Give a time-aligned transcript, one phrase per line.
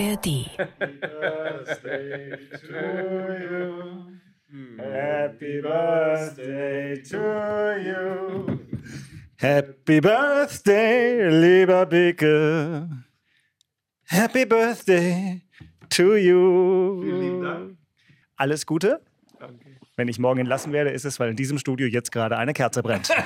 [0.00, 0.46] ARD.
[4.78, 7.18] Happy Birthday to
[7.84, 8.58] you.
[9.36, 12.88] Happy Birthday, lieber Bicke.
[14.06, 15.42] Happy Birthday
[15.90, 17.02] to you.
[17.02, 17.76] Vielen lieben Dank.
[18.36, 19.02] Alles Gute.
[19.38, 19.76] Danke.
[19.96, 22.82] Wenn ich morgen entlassen werde, ist es, weil in diesem Studio jetzt gerade eine Kerze
[22.82, 23.10] brennt.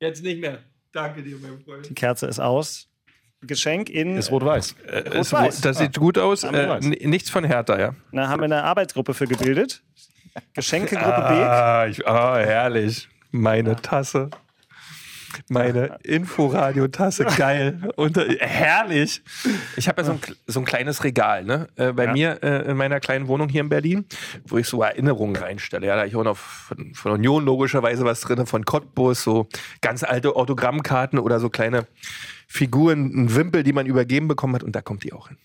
[0.00, 0.64] Jetzt nicht mehr.
[0.90, 1.88] Danke dir, mein Freund.
[1.88, 2.91] Die Kerze ist aus.
[3.42, 4.16] Geschenk in.
[4.16, 4.76] Ist rot-weiß.
[4.86, 5.56] Äh, ist Rot-Weiß.
[5.56, 6.42] rot- das sieht gut aus.
[6.44, 6.84] Wir Äh, weiß.
[6.84, 7.94] nichts von Hertha, ja.
[8.12, 9.82] Da haben wir eine Arbeitsgruppe für gebildet.
[10.54, 13.08] Geschenkegruppe Ah, ich, ah herrlich.
[13.30, 14.30] Meine Tasse.
[15.48, 17.90] Meine Inforadio-Tasse, geil.
[17.96, 19.22] Und, äh, herrlich.
[19.76, 21.68] Ich habe ja so ein, so ein kleines Regal, ne?
[21.76, 22.12] Äh, bei Ja.
[22.12, 24.04] mir äh, in meiner kleinen Wohnung hier in Berlin,
[24.46, 25.86] wo ich so Erinnerungen reinstelle.
[25.86, 29.48] Ja, da ich auch noch von, von Union logischerweise was drin, von Cottbus, so
[29.80, 31.86] ganz alte Autogrammkarten oder so kleine
[32.48, 34.62] Figuren, ein Wimpel, die man übergeben bekommen hat.
[34.62, 35.38] Und da kommt die auch hin.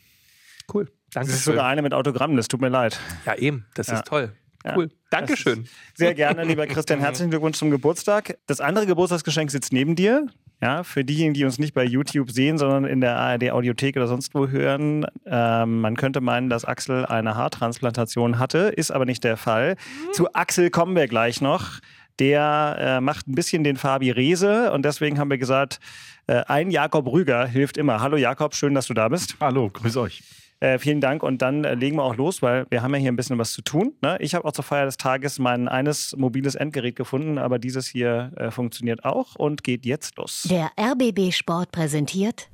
[0.74, 0.90] Cool.
[1.14, 3.00] Danke Das ist sogar eine mit Autogrammen, das tut mir leid.
[3.26, 3.66] Ja, eben.
[3.76, 3.96] Das Ja.
[3.96, 4.34] ist toll.
[4.66, 4.76] Ja.
[4.76, 4.90] Cool.
[5.10, 5.68] Dankeschön.
[5.96, 7.00] Sehr gerne, lieber Christian.
[7.00, 8.38] Herzlichen Glückwunsch zum Geburtstag.
[8.48, 10.28] Das andere Geburtstagsgeschenk sitzt neben dir.
[10.62, 14.08] Ja, für diejenigen, die uns nicht bei YouTube sehen, sondern in der ARD Audiothek oder
[14.08, 19.24] sonst wo hören, ähm, man könnte meinen, dass Axel eine Haartransplantation hatte, ist aber nicht
[19.24, 19.76] der Fall.
[20.14, 21.80] Zu Axel kommen wir gleich noch.
[22.18, 25.80] Der äh, macht ein bisschen den Fabi Rehse und deswegen haben wir gesagt,
[26.26, 28.02] äh, ein Jakob Rüger hilft immer.
[28.02, 29.36] Hallo Jakob, schön, dass du da bist.
[29.40, 30.24] Hallo, grüß euch.
[30.60, 33.12] Äh, vielen Dank und dann äh, legen wir auch los, weil wir haben ja hier
[33.12, 33.94] ein bisschen was zu tun.
[34.02, 34.18] Ne?
[34.20, 38.32] Ich habe auch zur Feier des Tages mein eines mobiles Endgerät gefunden, aber dieses hier
[38.38, 40.48] äh, funktioniert auch und geht jetzt los.
[40.50, 42.50] Der RBB Sport präsentiert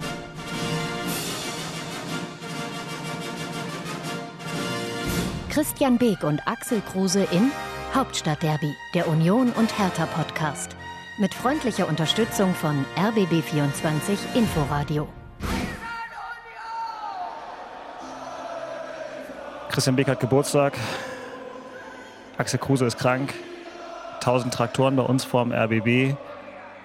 [5.50, 7.52] Christian Beek und Axel Kruse in
[7.94, 10.76] Hauptstadtderby, der Union und Hertha Podcast.
[11.20, 15.08] Mit freundlicher Unterstützung von RBB24 Inforadio.
[19.74, 20.78] Christian Beck hat Geburtstag.
[22.38, 23.34] Axel Kruse ist krank.
[24.22, 26.14] Tausend Traktoren bei uns vorm RBB.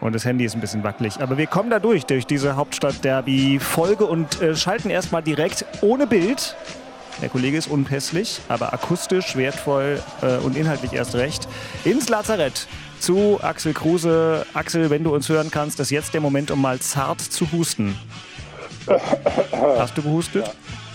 [0.00, 1.20] Und das Handy ist ein bisschen wackelig.
[1.20, 6.56] Aber wir kommen da durch, durch diese Hauptstadt-Derby-Folge und äh, schalten erstmal direkt ohne Bild.
[7.20, 11.46] Der Kollege ist unpässlich, aber akustisch wertvoll äh, und inhaltlich erst recht.
[11.84, 12.66] Ins Lazarett
[13.00, 14.46] zu Axel Kruse.
[14.54, 17.98] Axel, wenn du uns hören kannst, ist jetzt der Moment, um mal zart zu husten.
[19.76, 20.50] Hast du gehustet?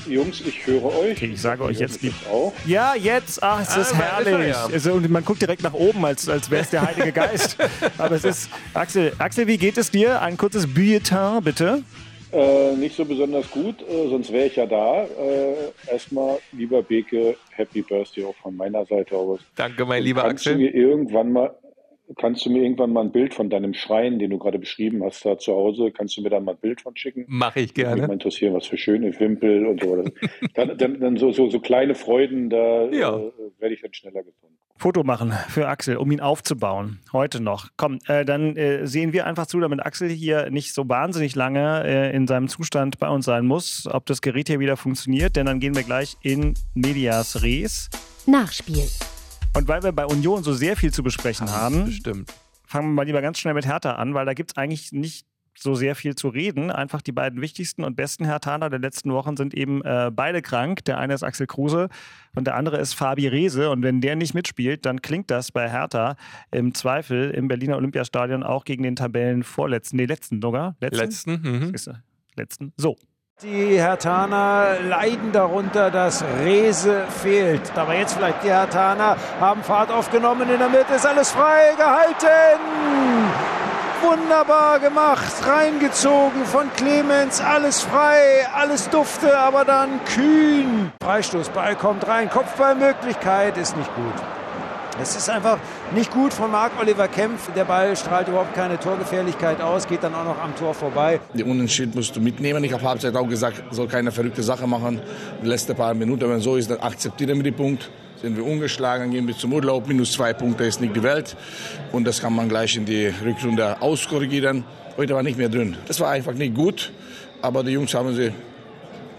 [0.07, 1.11] Jungs, ich höre euch.
[1.17, 2.53] Okay, ich sage euch jetzt lieb- auch.
[2.65, 4.53] Ja, jetzt, ach, es ist Ah, da ist er herrlich.
[4.55, 4.65] ja.
[4.71, 7.57] Also, und man guckt direkt nach oben, als, als wäre es der Heilige Geist.
[7.97, 10.21] Aber es ist, Axel, Axel, wie geht es dir?
[10.21, 11.83] Ein kurzes Bulletin, bitte.
[12.31, 15.03] Äh, nicht so besonders gut, äh, sonst wäre ich ja da.
[15.03, 19.39] Äh, erstmal, lieber Beke, Happy Birthday auch von meiner Seite aus.
[19.55, 20.53] Danke, mein lieber kannst Axel.
[20.53, 21.53] Du mir irgendwann mal,
[22.17, 25.25] kannst du mir irgendwann mal ein Bild von deinem Schrein, den du gerade beschrieben hast,
[25.25, 27.25] da zu Hause, kannst du mir da mal ein Bild von schicken?
[27.27, 28.13] Mache ich Würde mich mal gerne.
[28.13, 30.03] interessieren, was für schöne Wimpel und so.
[30.53, 33.17] dann, dann, dann so, so, so kleine Freuden, da Ja.
[33.17, 34.57] äh, werde ich dann schneller gefunden.
[34.75, 36.99] Foto machen für Axel, um ihn aufzubauen.
[37.13, 37.69] Heute noch.
[37.77, 41.83] Komm, äh, dann äh, sehen wir einfach zu, damit Axel hier nicht so wahnsinnig lange
[41.85, 45.45] äh, in seinem Zustand bei uns sein muss, ob das Gerät hier wieder funktioniert, denn
[45.45, 47.89] dann gehen wir gleich in Medias Res.
[48.25, 48.83] Nachspiel.
[49.55, 52.33] Und weil wir bei Union so sehr viel zu besprechen haben, Bestimmt.
[52.65, 55.27] fangen wir mal lieber ganz schnell mit Hertha an, weil da gibt es eigentlich nicht
[55.55, 56.71] so sehr viel zu reden.
[56.71, 60.83] Einfach die beiden wichtigsten und besten Herthaner der letzten Wochen sind eben äh, beide krank.
[60.85, 61.89] Der eine ist Axel Kruse
[62.35, 63.69] und der andere ist Fabi Rehse.
[63.69, 66.15] Und wenn der nicht mitspielt, dann klingt das bei Hertha
[66.51, 70.75] im Zweifel im Berliner Olympiastadion auch gegen den Tabellenvorletzten, nee, letzten sogar.
[70.79, 70.99] Letzten?
[70.99, 71.31] Letzten.
[71.43, 71.75] Mhm.
[72.35, 72.73] Letzten.
[72.77, 72.97] So.
[73.41, 77.61] Die Hertaner leiden darunter, dass Rese fehlt.
[77.75, 80.49] Aber jetzt vielleicht die Hertaner haben Fahrt aufgenommen.
[80.49, 82.61] In der Mitte ist alles frei gehalten.
[84.01, 90.91] Wunderbar gemacht, reingezogen von Clemens, alles frei, alles dufte, aber dann kühn.
[91.01, 94.42] Freistoßball kommt rein, Kopfballmöglichkeit ist nicht gut.
[95.01, 95.57] Es ist einfach
[95.95, 97.51] nicht gut von Marc-Oliver Kempf.
[97.53, 101.19] Der Ball strahlt überhaupt keine Torgefährlichkeit aus, geht dann auch noch am Tor vorbei.
[101.33, 102.63] Die Unentschieden musst du mitnehmen.
[102.63, 105.01] Ich habe Halbzeit auch gesagt, soll keine verrückte Sache machen.
[105.41, 107.89] Die letzten paar Minuten, wenn so ist, dann akzeptieren wir den Punkt.
[108.21, 109.87] Sind wir ungeschlagen, gehen wir zum Urlaub.
[109.87, 111.35] Minus zwei Punkte ist nicht die Welt.
[111.91, 114.63] Und das kann man gleich in die Rückrunde auskorrigieren.
[114.95, 115.75] Heute war nicht mehr drin.
[115.87, 116.93] Das war einfach nicht gut.
[117.41, 118.31] Aber die Jungs haben sie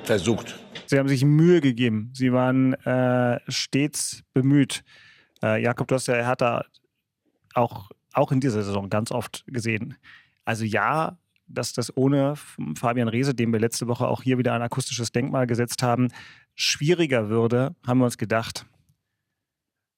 [0.04, 0.58] versucht.
[0.86, 2.10] Sie haben sich Mühe gegeben.
[2.14, 4.84] Sie waren äh, stets bemüht.
[5.44, 6.64] Äh, Jakob, du hast ja Hertha
[7.52, 9.96] auch, auch in dieser Saison ganz oft gesehen.
[10.46, 12.34] Also ja, dass das ohne
[12.76, 16.08] Fabian Reese, dem wir letzte Woche auch hier wieder ein akustisches Denkmal gesetzt haben,
[16.54, 18.64] schwieriger würde, haben wir uns gedacht.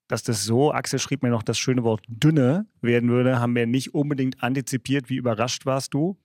[0.09, 3.67] Dass das so, Axel schrieb mir noch das schöne Wort dünne werden würde, haben wir
[3.67, 5.09] nicht unbedingt antizipiert.
[5.09, 6.17] Wie überrascht warst du?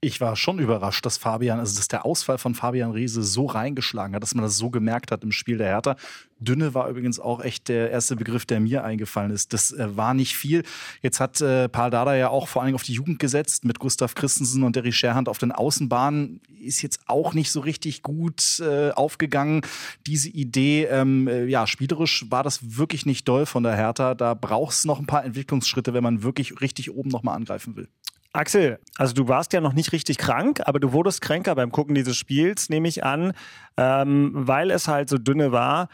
[0.00, 4.16] Ich war schon überrascht, dass Fabian, also dass der Ausfall von Fabian Riese so reingeschlagen
[4.16, 5.96] hat, dass man das so gemerkt hat im Spiel der Hertha.
[6.44, 9.52] Dünne war übrigens auch echt der erste Begriff, der mir eingefallen ist.
[9.52, 10.62] Das äh, war nicht viel.
[11.02, 14.14] Jetzt hat äh, Paul Dada ja auch vor allem auf die Jugend gesetzt mit Gustav
[14.14, 16.40] Christensen und Derry Scherhand auf den Außenbahnen.
[16.60, 19.62] Ist jetzt auch nicht so richtig gut äh, aufgegangen.
[20.06, 24.14] Diese Idee, ähm, äh, ja, spielerisch war das wirklich nicht doll von der Hertha.
[24.14, 27.88] Da braucht es noch ein paar Entwicklungsschritte, wenn man wirklich richtig oben nochmal angreifen will.
[28.34, 31.94] Axel, also du warst ja noch nicht richtig krank, aber du wurdest kränker beim Gucken
[31.94, 33.34] dieses Spiels, nehme ich an,
[33.76, 35.88] ähm, weil es halt so dünne war.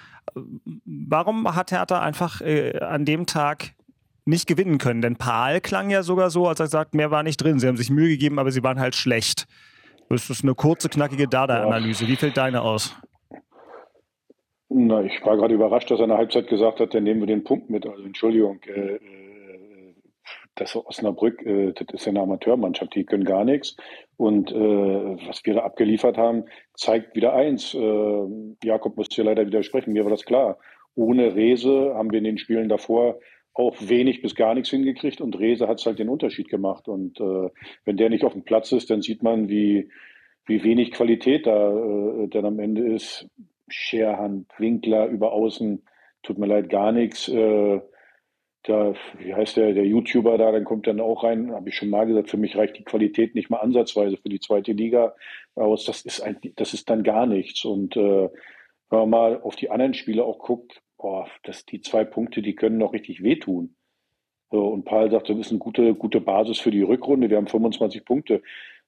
[0.85, 3.75] Warum hat Hertha einfach äh, an dem Tag
[4.25, 5.03] nicht gewinnen können?
[5.03, 7.59] Denn Paul klang ja sogar so, als er sagt, mehr war nicht drin.
[7.59, 9.49] Sie haben sich Mühe gegeben, aber sie waren halt schlecht.
[10.09, 12.07] Das ist eine kurze, knackige Dada-Analyse.
[12.07, 12.97] Wie fällt deine aus?
[14.69, 17.27] Na, ich war gerade überrascht, dass er in der Halbzeit gesagt hat, dann nehmen wir
[17.27, 17.87] den Punkt mit.
[17.87, 19.18] Also Entschuldigung, äh, äh
[20.61, 23.77] das Osnabrück, äh, das ist ja eine Amateurmannschaft, die können gar nichts.
[24.17, 24.55] Und äh,
[25.27, 26.45] was wir da abgeliefert haben,
[26.75, 27.75] zeigt wieder eins.
[27.75, 28.25] Äh,
[28.65, 30.59] Jakob muss hier leider widersprechen, mir war das klar.
[30.95, 33.19] Ohne Rese haben wir in den Spielen davor
[33.55, 36.89] auch wenig bis gar nichts hingekriegt und Rese hat es halt den Unterschied gemacht.
[36.89, 37.51] Und äh,
[37.85, 39.91] wenn der nicht auf dem Platz ist, dann sieht man, wie,
[40.47, 43.29] wie wenig Qualität da äh, dann am Ende ist.
[43.69, 45.83] Scherhand, Winkler über außen,
[46.23, 47.29] tut mir leid, gar nichts.
[47.29, 47.81] Äh,
[48.69, 51.91] da, wie heißt der, der YouTuber da, dann kommt dann auch rein, habe ich schon
[51.91, 55.15] mal gesagt, für mich reicht die Qualität nicht mal ansatzweise für die zweite Liga
[55.55, 55.85] aus.
[55.85, 57.65] Das ist, ein, das ist dann gar nichts.
[57.65, 58.29] Und äh,
[58.91, 62.55] wenn man mal auf die anderen Spiele auch guckt, boah, das, die zwei Punkte, die
[62.55, 63.75] können noch richtig wehtun.
[64.51, 67.29] So, und Paul sagt, das ist eine gute, gute Basis für die Rückrunde.
[67.29, 68.43] Wir haben 25 Punkte.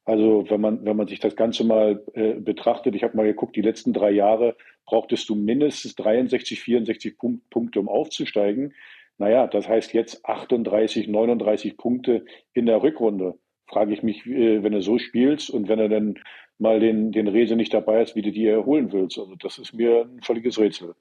[0.04, 3.54] Also wenn man, wenn man sich das Ganze mal äh, betrachtet, ich habe mal geguckt,
[3.56, 4.56] die letzten drei Jahre
[4.86, 7.16] brauchtest du mindestens 63, 64
[7.50, 8.74] Punkte, um aufzusteigen.
[9.20, 12.24] Naja, das heißt jetzt 38, 39 Punkte
[12.54, 13.38] in der Rückrunde.
[13.66, 16.14] Frage ich mich, äh, wenn du so spielst und wenn er dann
[16.58, 19.18] mal den, den Rese nicht dabei ist, wie du die erholen willst.
[19.18, 20.94] Also das ist mir ein völliges Rätsel.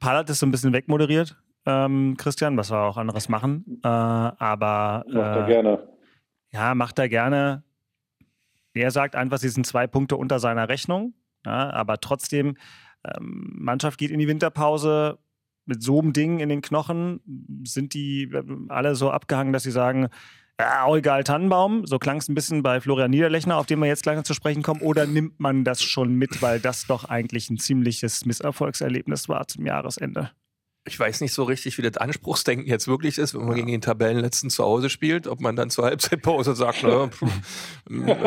[0.00, 1.36] Paul hat das so ein bisschen wegmoderiert,
[1.66, 3.80] ähm, Christian, was wir auch anderes machen.
[3.84, 5.88] Äh, aber äh, macht er gerne.
[6.50, 7.62] Ja, macht er gerne.
[8.74, 11.14] Er sagt einfach, sie sind zwei Punkte unter seiner Rechnung.
[11.46, 12.56] Ja, aber trotzdem,
[13.04, 15.18] ähm, Mannschaft geht in die Winterpause
[15.66, 17.20] mit so einem Ding in den Knochen
[17.64, 20.08] sind die äh, alle so abgehangen, dass sie sagen,
[20.60, 21.86] ja, auch egal, Tannenbaum.
[21.86, 24.34] So klang es ein bisschen bei Florian Niederlechner, auf den wir jetzt gleich noch zu
[24.34, 24.80] sprechen kommen.
[24.80, 29.66] Oder nimmt man das schon mit, weil das doch eigentlich ein ziemliches Misserfolgserlebnis war zum
[29.66, 30.30] Jahresende?
[30.84, 33.56] Ich weiß nicht so richtig, wie das Anspruchsdenken jetzt wirklich ist, wenn man ja.
[33.56, 37.08] gegen den Tabellenletzten zu Hause spielt, ob man dann zur Halbzeitpause sagt, ne,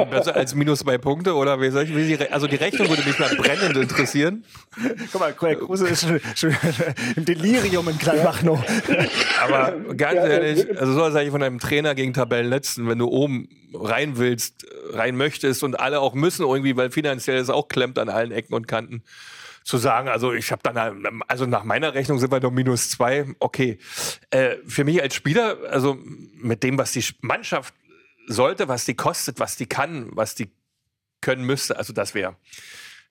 [0.10, 3.04] besser als minus zwei Punkte oder wie soll ich, wie die, also die Rechnung würde
[3.04, 4.46] mich mal brennend interessieren.
[5.12, 6.56] Guck mal, Herr Kruse ist schon, schon
[7.18, 8.64] im Delirium in Kleinmachnow.
[9.44, 13.50] Aber ganz ehrlich, also so sage ich von einem Trainer gegen Tabellenletzten, wenn du oben
[13.74, 18.08] rein willst, rein möchtest und alle auch müssen irgendwie, weil finanziell es auch klemmt an
[18.08, 19.04] allen Ecken und Kanten
[19.66, 23.26] zu sagen, also ich habe dann, also nach meiner Rechnung sind wir noch minus zwei,
[23.40, 23.80] okay.
[24.30, 25.98] Äh, für mich als Spieler, also
[26.36, 27.74] mit dem, was die Mannschaft
[28.28, 30.52] sollte, was die kostet, was die kann, was die
[31.20, 32.38] können müsste, also das wäre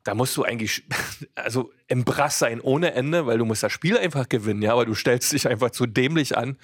[0.04, 0.84] da musst du eigentlich
[1.34, 4.86] also im Brass sein ohne Ende, weil du musst das Spiel einfach gewinnen, ja, aber
[4.86, 6.56] du stellst dich einfach zu dämlich an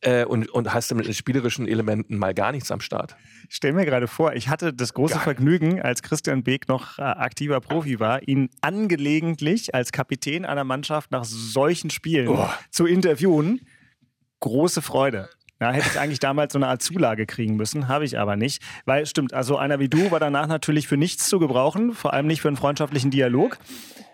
[0.00, 3.16] äh, und, und hast mit den spielerischen Elementen mal gar nichts am Start.
[3.48, 5.22] Ich stelle mir gerade vor, ich hatte das große Geil.
[5.24, 11.10] Vergnügen, als Christian Beek noch äh, aktiver Profi war, ihn angelegentlich als Kapitän einer Mannschaft
[11.10, 12.48] nach solchen Spielen oh.
[12.70, 13.60] zu interviewen.
[14.40, 15.28] Große Freude.
[15.64, 18.62] Ja, hätte ich eigentlich damals so eine Art Zulage kriegen müssen, habe ich aber nicht.
[18.84, 22.26] Weil, stimmt, also einer wie du war danach natürlich für nichts zu gebrauchen, vor allem
[22.26, 23.56] nicht für einen freundschaftlichen Dialog.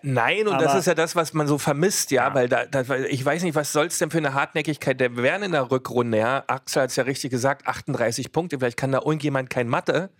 [0.02, 2.34] Nein, und aber, das ist ja das, was man so vermisst, ja, ja.
[2.34, 5.42] weil da, da, ich weiß nicht, was soll es denn für eine Hartnäckigkeit der werden
[5.42, 6.44] in der Rückrunde, ja.
[6.46, 10.10] Axel hat es ja richtig gesagt, 38 Punkte, vielleicht kann da irgendjemand kein Mathe,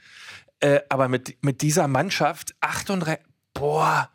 [0.58, 4.10] äh, aber mit, mit dieser Mannschaft 38, boah,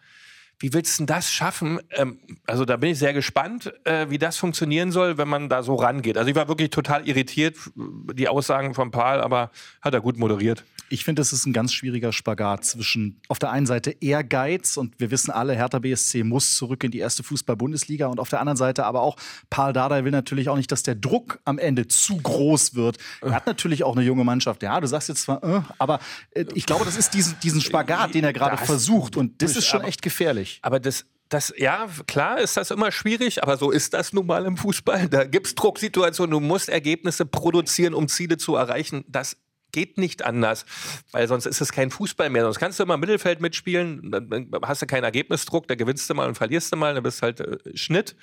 [0.60, 1.80] wie willst du denn das schaffen?
[1.92, 5.64] Ähm, also da bin ich sehr gespannt, äh, wie das funktionieren soll, wenn man da
[5.64, 6.18] so rangeht.
[6.18, 10.64] Also ich war wirklich total irritiert, die Aussagen von Paul, aber hat er gut moderiert.
[10.90, 15.00] Ich finde, es ist ein ganz schwieriger Spagat zwischen auf der einen Seite Ehrgeiz und
[15.00, 18.58] wir wissen alle, Hertha BSC muss zurück in die erste Fußball-Bundesliga und auf der anderen
[18.58, 19.18] Seite aber auch,
[19.50, 22.98] Paul Dardai will natürlich auch nicht, dass der Druck am Ende zu groß wird.
[23.22, 24.62] Er hat natürlich auch eine junge Mannschaft.
[24.62, 26.00] Ja, du sagst jetzt zwar, äh, aber
[26.32, 29.66] äh, ich glaube, das ist diesen, diesen Spagat, den er gerade versucht und das ist
[29.66, 30.55] schon echt gefährlich.
[30.62, 34.46] Aber das, das, ja, klar ist das immer schwierig, aber so ist das nun mal
[34.46, 35.10] im Fußball.
[35.10, 39.04] Da gibt es Drucksituationen, du musst Ergebnisse produzieren, um Ziele zu erreichen.
[39.08, 39.38] Das
[39.76, 40.66] geht nicht anders,
[41.12, 42.44] weil sonst ist es kein Fußball mehr.
[42.44, 46.14] Sonst kannst du immer im Mittelfeld mitspielen, dann hast du keinen Ergebnisdruck, da gewinnst du
[46.14, 48.16] mal und verlierst du mal, dann bist halt äh, Schnitt.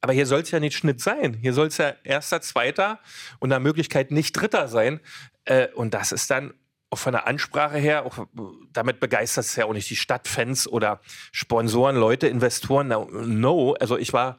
[0.00, 1.34] Aber hier soll es ja nicht Schnitt sein.
[1.40, 2.98] Hier soll es ja erster, zweiter
[3.38, 4.98] und nach Möglichkeit nicht dritter sein.
[5.44, 6.54] Äh, und das ist dann
[6.96, 8.26] auch von der Ansprache her, auch
[8.72, 11.00] damit begeistert es ja auch nicht die Stadtfans oder
[11.30, 12.88] Sponsoren, Leute, Investoren.
[12.88, 14.38] No, also ich war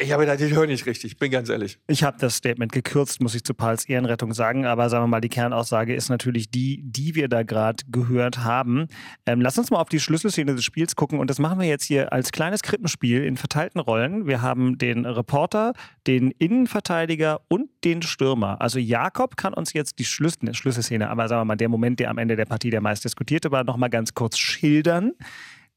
[0.00, 1.80] ich habe gedacht, ich höre nicht richtig, bin ganz ehrlich.
[1.88, 5.20] Ich habe das Statement gekürzt, muss ich zu Pauls Ehrenrettung sagen, aber sagen wir mal,
[5.20, 8.86] die Kernaussage ist natürlich die, die wir da gerade gehört haben.
[9.26, 11.82] Ähm, lass uns mal auf die Schlüsselszene des Spiels gucken und das machen wir jetzt
[11.82, 14.28] hier als kleines Krippenspiel in verteilten Rollen.
[14.28, 15.72] Wir haben den Reporter,
[16.06, 18.60] den Innenverteidiger und den Stürmer.
[18.60, 22.10] Also Jakob kann uns jetzt die Schlüssel, Schlüsselszene, aber sagen wir mal, der Moment, der
[22.10, 25.12] am Ende der Partie der meist diskutierte war, nochmal ganz kurz schildern.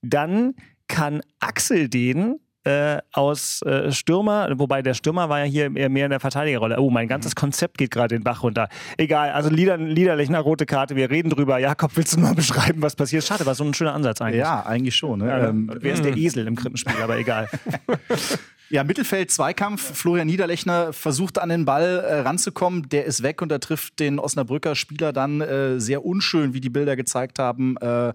[0.04, 0.54] Dann
[0.88, 6.06] kann Axel den äh, aus äh, Stürmer, wobei der Stürmer war ja hier eher mehr
[6.06, 6.80] in der Verteidigerrolle.
[6.80, 7.36] Oh, mein ganzes.
[7.36, 8.68] Konzept geht gerade den Bach runter.
[8.98, 11.58] Egal, also Lieder, Liederlechner, rote Karte, wir reden drüber.
[11.60, 13.24] Jakob, willst du mal beschreiben, was passiert?
[13.24, 14.40] Schade, war so ein schöner Ansatz eigentlich.
[14.42, 15.20] Ja, eigentlich schon.
[15.20, 15.28] Ne?
[15.28, 17.50] Ja, ähm, wer ist der Esel im Krippenspiel, aber egal.
[18.72, 19.98] Ja, Mittelfeld, Zweikampf.
[19.98, 22.88] Florian Niederlechner versucht an den Ball äh, ranzukommen.
[22.88, 26.70] Der ist weg und er trifft den Osnabrücker Spieler dann äh, sehr unschön, wie die
[26.70, 28.14] Bilder gezeigt haben, äh,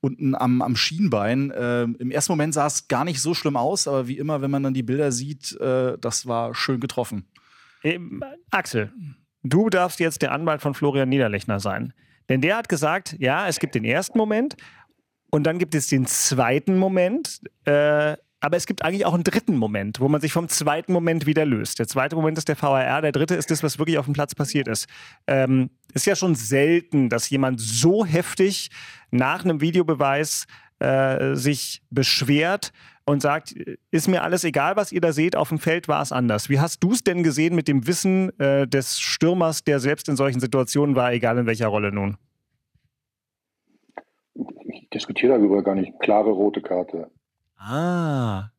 [0.00, 1.52] unten am, am Schienbein.
[1.52, 4.50] Äh, Im ersten Moment sah es gar nicht so schlimm aus, aber wie immer, wenn
[4.50, 7.28] man dann die Bilder sieht, äh, das war schön getroffen.
[7.84, 8.92] Ähm, Axel,
[9.44, 11.92] du darfst jetzt der Anwalt von Florian Niederlechner sein.
[12.28, 14.56] Denn der hat gesagt, ja, es gibt den ersten Moment
[15.30, 17.40] und dann gibt es den zweiten Moment.
[17.66, 21.26] Äh, aber es gibt eigentlich auch einen dritten Moment, wo man sich vom zweiten Moment
[21.26, 21.78] wieder löst.
[21.78, 24.34] Der zweite Moment ist der VAR, der dritte ist das, was wirklich auf dem Platz
[24.34, 24.88] passiert ist.
[25.28, 28.70] Ähm, ist ja schon selten, dass jemand so heftig
[29.12, 30.46] nach einem Videobeweis
[30.80, 32.72] äh, sich beschwert
[33.04, 33.54] und sagt,
[33.92, 36.48] ist mir alles egal, was ihr da seht, auf dem Feld war es anders.
[36.48, 40.16] Wie hast du es denn gesehen mit dem Wissen äh, des Stürmers, der selbst in
[40.16, 42.16] solchen Situationen war, egal in welcher Rolle nun?
[44.64, 45.92] Ich diskutiere darüber gar nicht.
[46.00, 47.08] Klare rote Karte.
[47.62, 48.50] Ah.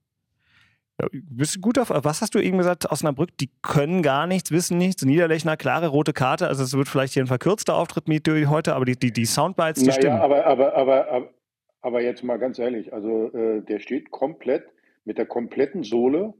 [1.02, 4.52] Ja, bist du gut auf, was hast du eben gesagt, Osnabrück, die können gar nichts,
[4.52, 8.28] wissen nichts, Niederlechner, klare rote Karte, also es wird vielleicht hier ein verkürzter Auftritt mit
[8.28, 10.20] heute, aber die, die, die Soundbites, die naja, stimmen.
[10.20, 11.30] Aber, aber, aber, aber,
[11.82, 14.66] aber jetzt mal ganz ehrlich, also äh, der steht komplett
[15.04, 16.36] mit der kompletten Sohle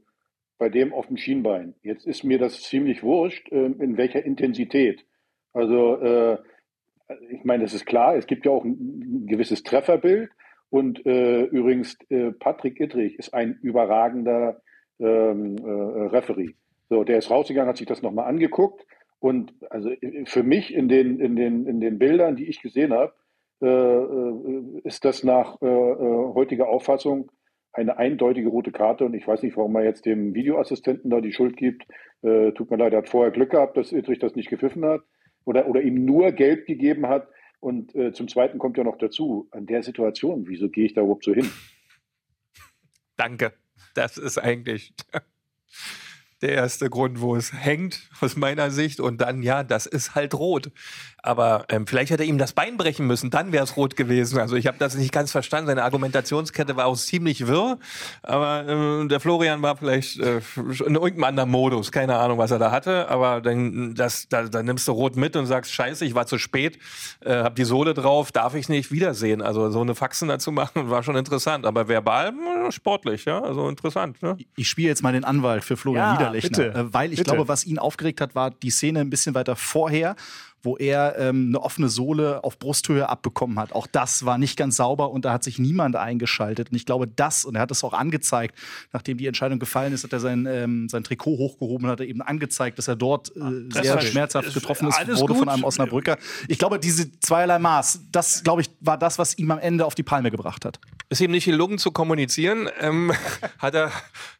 [0.56, 1.74] bei dem auf dem Schienbein.
[1.82, 5.04] Jetzt ist mir das ziemlich wurscht, äh, in welcher Intensität.
[5.52, 6.38] Also äh,
[7.30, 10.30] ich meine, das ist klar, es gibt ja auch ein, ein gewisses Trefferbild,
[10.74, 14.60] und äh, übrigens, äh, Patrick Ittrich ist ein überragender
[14.98, 15.70] ähm, äh,
[16.08, 16.54] Referee.
[16.88, 18.84] So, der ist rausgegangen, hat sich das nochmal angeguckt.
[19.20, 22.92] Und also äh, für mich in den, in den, in den Bildern, die ich gesehen
[22.92, 23.12] habe,
[23.62, 27.30] äh, äh, ist das nach heutiger Auffassung
[27.72, 29.04] eine eindeutige rote Karte.
[29.04, 31.86] Und ich weiß nicht, warum man jetzt dem Videoassistenten da die Schuld gibt.
[32.20, 35.02] tut mir leid, er hat vorher Glück gehabt, dass Ittrich das nicht gepfiffen hat
[35.44, 37.28] oder, oder ihm nur gelb gegeben hat.
[37.64, 41.00] Und äh, zum Zweiten kommt ja noch dazu, an der Situation, wieso gehe ich da
[41.00, 41.50] überhaupt so hin?
[43.16, 43.54] Danke.
[43.94, 44.92] Das ist eigentlich
[46.44, 49.00] der erste Grund, wo es hängt, aus meiner Sicht.
[49.00, 50.70] Und dann, ja, das ist halt rot.
[51.24, 54.38] Aber ähm, vielleicht hätte er ihm das Bein brechen müssen, dann wäre es rot gewesen.
[54.38, 55.68] Also ich habe das nicht ganz verstanden.
[55.68, 57.78] Seine Argumentationskette war auch ziemlich wirr.
[58.22, 60.42] Aber äh, der Florian war vielleicht äh,
[60.84, 61.90] in irgendeinem anderen Modus.
[61.90, 63.08] Keine Ahnung, was er da hatte.
[63.08, 66.36] Aber dann, das, da, dann nimmst du rot mit und sagst, scheiße, ich war zu
[66.36, 66.78] spät,
[67.24, 69.40] äh, hab die Sohle drauf, darf ich nicht wiedersehen.
[69.40, 71.64] Also so eine Faxen dazu machen, war schon interessant.
[71.64, 72.34] Aber verbal,
[72.68, 74.22] sportlich, ja, also interessant.
[74.22, 74.36] Ne?
[74.56, 76.33] Ich spiele jetzt mal den Anwalt für Florian ja, Niederlechner.
[76.42, 77.30] Bitte, äh, weil ich bitte.
[77.32, 80.16] glaube, was ihn aufgeregt hat, war die Szene ein bisschen weiter vorher
[80.64, 83.72] wo er ähm, eine offene Sohle auf Brusthöhe abbekommen hat.
[83.72, 86.70] Auch das war nicht ganz sauber und da hat sich niemand eingeschaltet.
[86.70, 88.56] Und ich glaube, das, und er hat es auch angezeigt,
[88.92, 92.06] nachdem die Entscheidung gefallen ist, hat er sein, ähm, sein Trikot hochgehoben und hat er
[92.06, 95.38] eben angezeigt, dass er dort äh, sehr schmerzhaft getroffen ist, wurde gut.
[95.38, 96.16] von einem Osnabrücker.
[96.48, 99.94] Ich glaube, diese zweierlei Maß, das, glaube ich, war das, was ihm am Ende auf
[99.94, 100.80] die Palme gebracht hat.
[101.10, 103.12] Ist ihm nicht gelungen zu kommunizieren, ähm,
[103.58, 103.92] hat, er,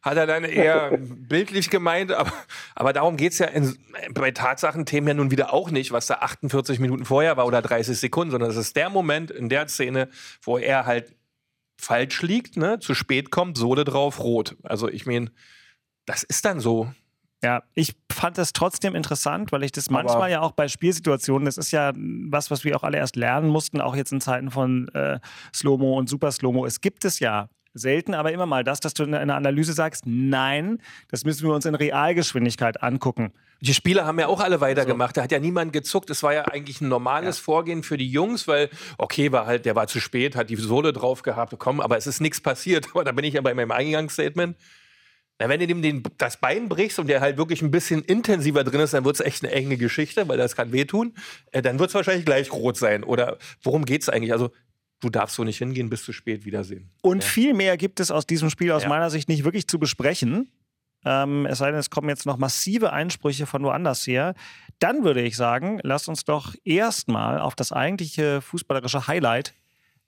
[0.05, 2.31] hat er dann eher bildlich gemeint, aber,
[2.75, 3.75] aber darum geht es ja in,
[4.13, 7.97] bei Tatsachenthemen ja nun wieder auch nicht, was da 48 Minuten vorher war oder 30
[7.97, 10.09] Sekunden, sondern es ist der Moment in der Szene,
[10.43, 11.15] wo er halt
[11.81, 14.55] falsch liegt, ne, zu spät kommt, Sohle drauf, rot.
[14.61, 15.31] Also ich meine,
[16.05, 16.93] das ist dann so.
[17.43, 21.45] Ja, ich fand das trotzdem interessant, weil ich das Aber manchmal ja auch bei Spielsituationen,
[21.45, 24.51] das ist ja was, was wir auch alle erst lernen mussten, auch jetzt in Zeiten
[24.51, 25.19] von äh,
[25.53, 26.65] Slow-Mo und Super Slow-Mo.
[26.65, 30.05] Es gibt es ja selten, aber immer mal das, dass du in einer Analyse sagst,
[30.07, 30.79] nein,
[31.11, 33.33] das müssen wir uns in Realgeschwindigkeit angucken.
[33.61, 35.15] Die Spieler haben ja auch alle weitergemacht.
[35.15, 36.09] Da hat ja niemand gezuckt.
[36.09, 37.43] Es war ja eigentlich ein normales ja.
[37.43, 40.93] Vorgehen für die Jungs, weil, okay, war halt, der war zu spät, hat die Sohle
[40.93, 42.87] drauf gehabt, komm, aber es ist nichts passiert.
[42.93, 44.57] Aber da bin ich ja bei meinem Eingangsstatement.
[45.37, 48.63] Na, wenn du dem den, das Bein brichst und der halt wirklich ein bisschen intensiver
[48.63, 51.13] drin ist, dann wird es echt eine enge Geschichte, weil das kann wehtun.
[51.51, 53.03] Äh, dann wird es wahrscheinlich gleich rot sein.
[53.03, 54.31] Oder worum geht es eigentlich?
[54.31, 54.51] Also
[55.01, 56.89] du darfst so nicht hingehen, bis zu spät wiedersehen.
[57.01, 57.29] Und ja.
[57.29, 58.89] viel mehr gibt es aus diesem Spiel aus ja.
[58.89, 60.49] meiner Sicht nicht wirklich zu besprechen.
[61.03, 64.33] Ähm, es sei denn, es kommen jetzt noch massive Einsprüche von woanders her.
[64.79, 69.53] Dann würde ich sagen, lasst uns doch erstmal auf das eigentliche fußballerische Highlight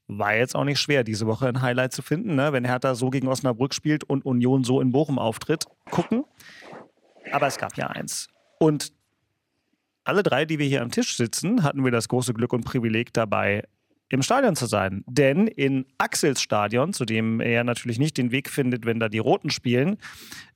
[0.07, 2.53] war jetzt auch nicht schwer, diese Woche ein Highlight zu finden, ne?
[2.53, 5.65] wenn Hertha so gegen Osnabrück spielt und Union so in Bochum auftritt.
[5.91, 6.23] Gucken.
[7.31, 8.29] Aber es gab ja eins.
[8.59, 8.93] Und
[10.05, 13.13] alle drei, die wir hier am Tisch sitzen, hatten wir das große Glück und Privileg
[13.13, 13.63] dabei,
[14.09, 15.03] im Stadion zu sein.
[15.07, 19.19] Denn in Axels Stadion, zu dem er natürlich nicht den Weg findet, wenn da die
[19.19, 19.97] Roten spielen,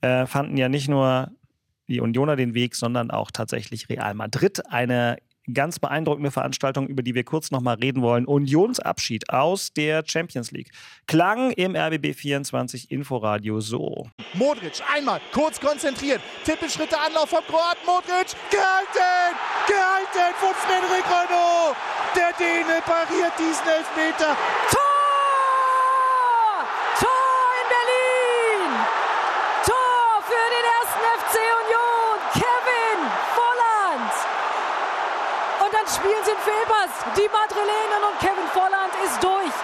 [0.01, 1.31] äh, fanden ja nicht nur
[1.87, 4.61] die Unioner den Weg, sondern auch tatsächlich Real Madrid.
[4.71, 5.17] Eine
[5.53, 8.25] ganz beeindruckende Veranstaltung, über die wir kurz nochmal reden wollen.
[8.25, 10.71] Unionsabschied aus der Champions League.
[11.07, 14.07] Klang im RBB 24 Inforadio so.
[14.33, 16.21] Modric einmal kurz konzentriert.
[16.45, 18.35] Tippelschritte Anlauf vom Kroaten Modric.
[18.49, 19.35] Gehalten!
[19.67, 21.75] Gehalten von Frederik Renault.
[22.15, 24.35] Der Däne pariert diesen Elfmeter.
[24.69, 24.81] Tor!
[26.99, 28.71] Tor in Berlin!
[29.65, 32.19] Tor für den ersten FC Union!
[32.33, 32.99] Kevin
[33.35, 34.13] Volland!
[35.63, 36.91] Und dann spielen sie in Fehlpass.
[37.15, 39.55] Die Madrilenen und Kevin Volland ist durch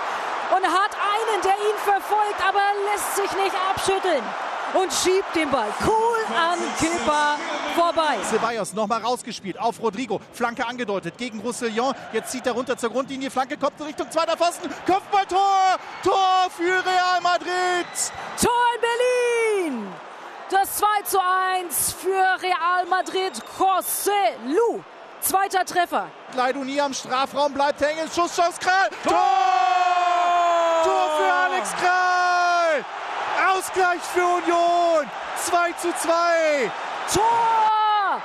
[0.56, 4.24] und hat einen, der ihn verfolgt, aber er lässt sich nicht abschütteln
[4.74, 7.38] und schiebt den Ball cool an Kepa
[7.76, 8.18] vorbei.
[8.24, 10.20] Ceballos nochmal rausgespielt auf Rodrigo.
[10.34, 11.94] Flanke angedeutet gegen Roussillon.
[12.14, 13.32] Jetzt zieht er runter zur Grundlinie.
[13.32, 14.70] Flanke kommt in Richtung zweiter Pfosten.
[14.86, 15.78] Kopfballtor!
[16.04, 17.88] Tor für Real Madrid!
[18.42, 19.88] Tor in Berlin!
[20.50, 23.34] Das 2 zu 1 für Real Madrid.
[23.60, 24.12] José
[24.46, 24.82] Lu.
[25.20, 26.08] Zweiter Treffer.
[26.36, 28.10] Leiduni am Strafraum bleibt hängen.
[28.14, 28.90] Schusschance Kral.
[29.04, 29.14] Tor!
[30.84, 32.07] Tor für Alex Kral!
[33.58, 35.10] Ausgleich für Union.
[35.46, 36.72] 2 zu 2.
[37.12, 38.22] Tor!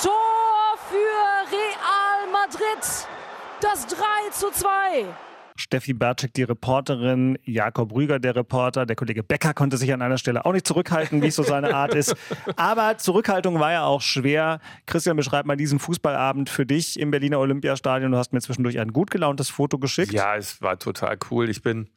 [0.00, 2.78] Tor für Real Madrid.
[3.60, 5.06] Das 3 zu 2.
[5.56, 10.18] Steffi Bertschek, die Reporterin, Jakob Rüger, der Reporter, der Kollege Becker konnte sich an einer
[10.18, 12.14] Stelle auch nicht zurückhalten, wie es so seine Art ist.
[12.56, 14.60] Aber Zurückhaltung war ja auch schwer.
[14.86, 18.12] Christian, beschreib mal diesen Fußballabend für dich im Berliner Olympiastadion.
[18.12, 20.12] Du hast mir zwischendurch ein gut gelauntes Foto geschickt.
[20.12, 21.48] Ja, es war total cool.
[21.48, 21.88] Ich bin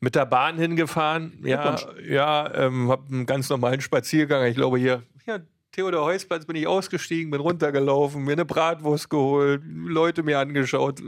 [0.00, 1.38] mit der Bahn hingefahren.
[1.42, 1.76] Ja,
[2.08, 4.46] ja, ähm, habe einen ganz normalen Spaziergang.
[4.46, 5.38] Ich glaube hier, ja,
[5.72, 11.02] Theodor Heusplatz bin ich ausgestiegen, bin runtergelaufen, mir eine Bratwurst geholt, Leute mir angeschaut,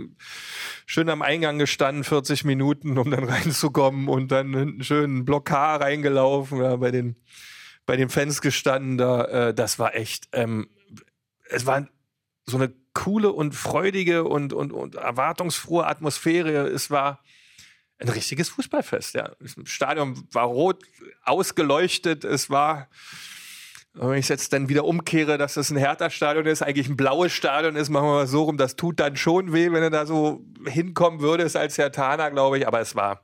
[0.87, 6.61] schön am Eingang gestanden, 40 Minuten, um dann reinzukommen und dann einen schönen Block reingelaufen,
[6.61, 7.17] ja, bei den
[7.87, 8.99] bei den Fans gestanden.
[8.99, 10.69] Da, äh, das war echt, ähm,
[11.49, 11.87] es war
[12.47, 16.69] so eine coole und freudige und, und, und erwartungsfrohe Atmosphäre.
[16.69, 17.23] Es war
[17.99, 19.15] ein richtiges Fußballfest.
[19.15, 19.33] Ja.
[19.41, 20.83] Das Stadion war rot
[21.23, 22.25] ausgeleuchtet.
[22.25, 22.89] Es war,
[23.95, 27.33] wenn ich es jetzt dann wieder umkehre, dass das ein Hertha-Stadion ist, eigentlich ein blaues
[27.33, 28.57] Stadion ist, machen wir mal so rum.
[28.57, 32.67] Das tut dann schon weh, wenn du da so hinkommen würdest als Hertaner, glaube ich.
[32.67, 33.23] Aber es war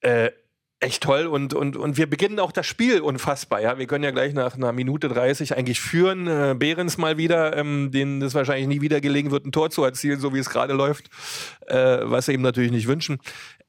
[0.00, 0.30] äh,
[0.80, 3.60] echt toll und, und, und wir beginnen auch das Spiel unfassbar.
[3.60, 3.78] Ja?
[3.78, 6.26] Wir können ja gleich nach einer Minute 30 eigentlich führen.
[6.26, 9.84] Äh, Behrens mal wieder, ähm, denen es wahrscheinlich nie wieder gelegen wird, ein Tor zu
[9.84, 11.10] erzielen, so wie es gerade läuft,
[11.68, 13.18] äh, was sie ihm natürlich nicht wünschen.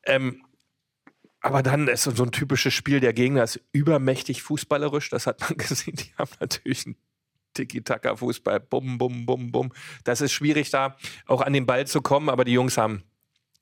[0.03, 0.41] Ähm,
[1.45, 5.55] aber dann ist so ein typisches Spiel, der Gegner ist übermächtig fußballerisch, das hat man
[5.57, 5.95] gesehen.
[5.95, 6.95] Die haben natürlich einen
[7.53, 9.71] Tiki-Taka-Fußball, bum, bum, bum, bum.
[10.03, 13.03] Das ist schwierig da auch an den Ball zu kommen, aber die Jungs haben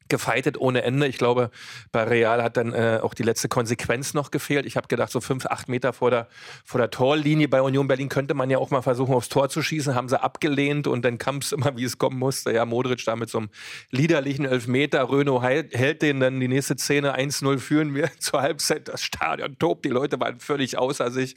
[0.10, 1.08] gefeitet ohne Ende.
[1.08, 1.50] Ich glaube,
[1.92, 4.66] bei Real hat dann äh, auch die letzte Konsequenz noch gefehlt.
[4.66, 6.28] Ich habe gedacht, so fünf, acht Meter vor der,
[6.63, 9.62] vor der Torlinie bei Union Berlin könnte man ja auch mal versuchen, aufs Tor zu
[9.62, 9.96] schießen.
[9.96, 12.52] Haben sie abgelehnt und dann kam es immer, wie es kommen musste.
[12.52, 13.50] Ja, Modric da mit so einem
[13.92, 15.10] liederlichen Elfmeter.
[15.10, 18.88] Röno hält den dann die nächste Szene 1-0 führen wir zur Halbzeit.
[18.88, 19.86] Das Stadion tobt.
[19.86, 21.36] Die Leute waren völlig außer sich.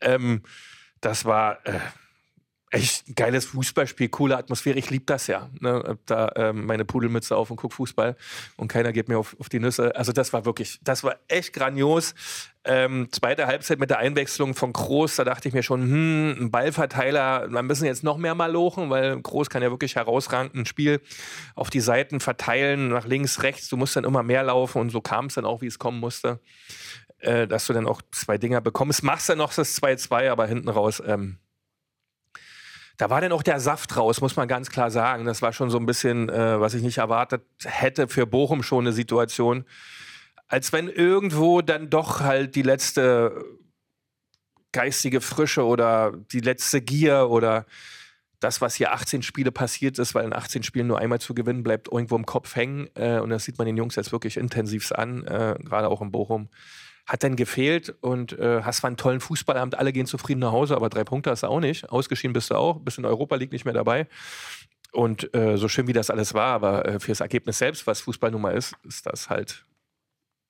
[0.00, 0.42] Ähm,
[1.00, 1.58] das war...
[1.66, 1.78] Äh,
[2.70, 4.78] echt geiles Fußballspiel, coole Atmosphäre.
[4.78, 5.50] Ich liebe das ja.
[5.58, 5.98] Ne?
[6.06, 8.16] Da ähm, meine Pudelmütze auf und guck Fußball
[8.56, 9.94] und keiner geht mir auf, auf die Nüsse.
[9.96, 12.14] Also das war wirklich, das war echt grandios.
[12.62, 16.50] Ähm, zweite Halbzeit mit der Einwechslung von Groß, da dachte ich mir schon, hm, ein
[16.50, 21.00] Ballverteiler, da müssen jetzt noch mehr malochen, weil Groß kann ja wirklich herausragend ein Spiel
[21.54, 23.68] auf die Seiten verteilen, nach links, rechts.
[23.68, 25.98] Du musst dann immer mehr laufen und so kam es dann auch, wie es kommen
[25.98, 26.38] musste.
[27.18, 29.02] Äh, dass du dann auch zwei Dinger bekommst.
[29.02, 31.38] Machst dann noch das 2-2, aber hinten raus ähm,
[33.00, 35.24] da war dann auch der Saft raus, muss man ganz klar sagen.
[35.24, 38.84] Das war schon so ein bisschen, äh, was ich nicht erwartet hätte für Bochum schon
[38.84, 39.64] eine Situation.
[40.48, 43.42] Als wenn irgendwo dann doch halt die letzte
[44.72, 47.64] geistige Frische oder die letzte Gier oder
[48.38, 51.62] das, was hier 18 Spiele passiert ist, weil in 18 Spielen nur einmal zu gewinnen,
[51.62, 52.90] bleibt irgendwo im Kopf hängen.
[52.96, 56.12] Äh, und das sieht man den Jungs jetzt wirklich intensiv an, äh, gerade auch in
[56.12, 56.50] Bochum
[57.10, 60.76] hat dann gefehlt und äh, hast zwar einen tollen Fußballabend, alle gehen zufrieden nach Hause,
[60.76, 61.90] aber drei Punkte hast du auch nicht.
[61.90, 64.06] Ausgeschieden bist du auch, bist in Europa League nicht mehr dabei.
[64.92, 68.00] Und äh, so schön wie das alles war, aber äh, für das Ergebnis selbst, was
[68.02, 69.66] Fußball nun mal ist, ist das halt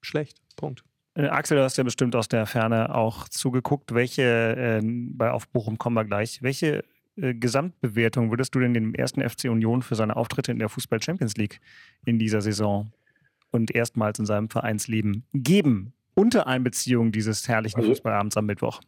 [0.02, 0.36] schlecht.
[0.54, 0.84] Punkt.
[1.14, 3.94] Äh, Axel, du hast ja bestimmt aus der Ferne auch zugeguckt.
[3.94, 6.84] Welche, äh, bei Auf Bochum kommen wir gleich, welche
[7.16, 11.02] äh, Gesamtbewertung würdest du denn dem ersten FC Union für seine Auftritte in der Fußball
[11.02, 11.58] Champions League
[12.04, 12.92] in dieser Saison
[13.50, 15.94] und erstmals in seinem Vereinsleben geben?
[16.14, 18.80] Unter Einbeziehung dieses herrlichen Also- Fußballabends am Mittwoch.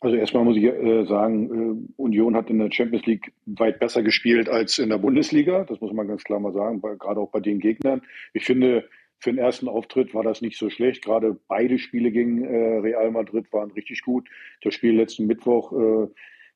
[0.00, 4.02] Also erstmal muss ich äh, sagen, äh, Union hat in der Champions League weit besser
[4.02, 5.64] gespielt als in der Bundesliga.
[5.64, 8.02] Das muss man ganz klar mal sagen, bei, gerade auch bei den Gegnern.
[8.34, 8.86] Ich finde,
[9.18, 11.02] für den ersten Auftritt war das nicht so schlecht.
[11.02, 14.28] Gerade beide Spiele gegen äh, Real Madrid waren richtig gut.
[14.60, 16.08] Das Spiel letzten Mittwoch, äh,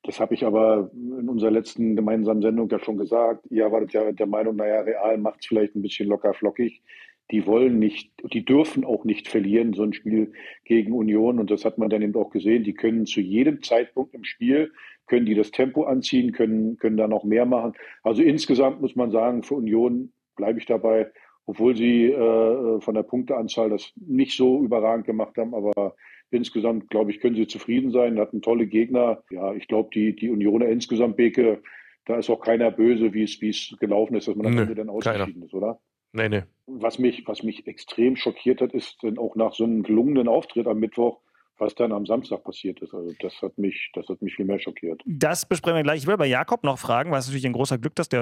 [0.03, 3.47] das habe ich aber in unserer letzten gemeinsamen Sendung ja schon gesagt.
[3.49, 6.83] Ihr wartet ja der Meinung, naja, Real macht es vielleicht ein bisschen locker flockig.
[7.31, 10.33] Die wollen nicht, die dürfen auch nicht verlieren, so ein Spiel
[10.65, 11.39] gegen Union.
[11.39, 12.63] Und das hat man dann eben auch gesehen.
[12.63, 14.71] Die können zu jedem Zeitpunkt im Spiel,
[15.05, 17.73] können die das Tempo anziehen, können, können da noch mehr machen.
[18.03, 21.11] Also insgesamt muss man sagen, für Union bleibe ich dabei,
[21.45, 25.53] obwohl sie äh, von der Punkteanzahl das nicht so überragend gemacht haben.
[25.53, 25.95] Aber
[26.31, 29.23] insgesamt, glaube ich, können sie zufrieden sein, hatten tolle Gegner.
[29.29, 31.61] Ja, ich glaube, die, die Unioner insgesamt, Beke,
[32.05, 34.75] da ist auch keiner böse, wie es, wie es gelaufen ist, dass man am Ende
[34.75, 35.79] dann ausgeschieden ist, oder?
[36.11, 36.43] Nee, nee.
[36.67, 40.67] Was mich, was mich extrem schockiert hat, ist dann auch nach so einem gelungenen Auftritt
[40.67, 41.19] am Mittwoch,
[41.57, 42.93] was dann am Samstag passiert ist.
[42.93, 45.01] Also das hat mich, das hat mich viel mehr schockiert.
[45.05, 46.01] Das besprechen wir gleich.
[46.01, 48.21] Ich will bei Jakob noch fragen, weil es natürlich ein großer Glück, dass der,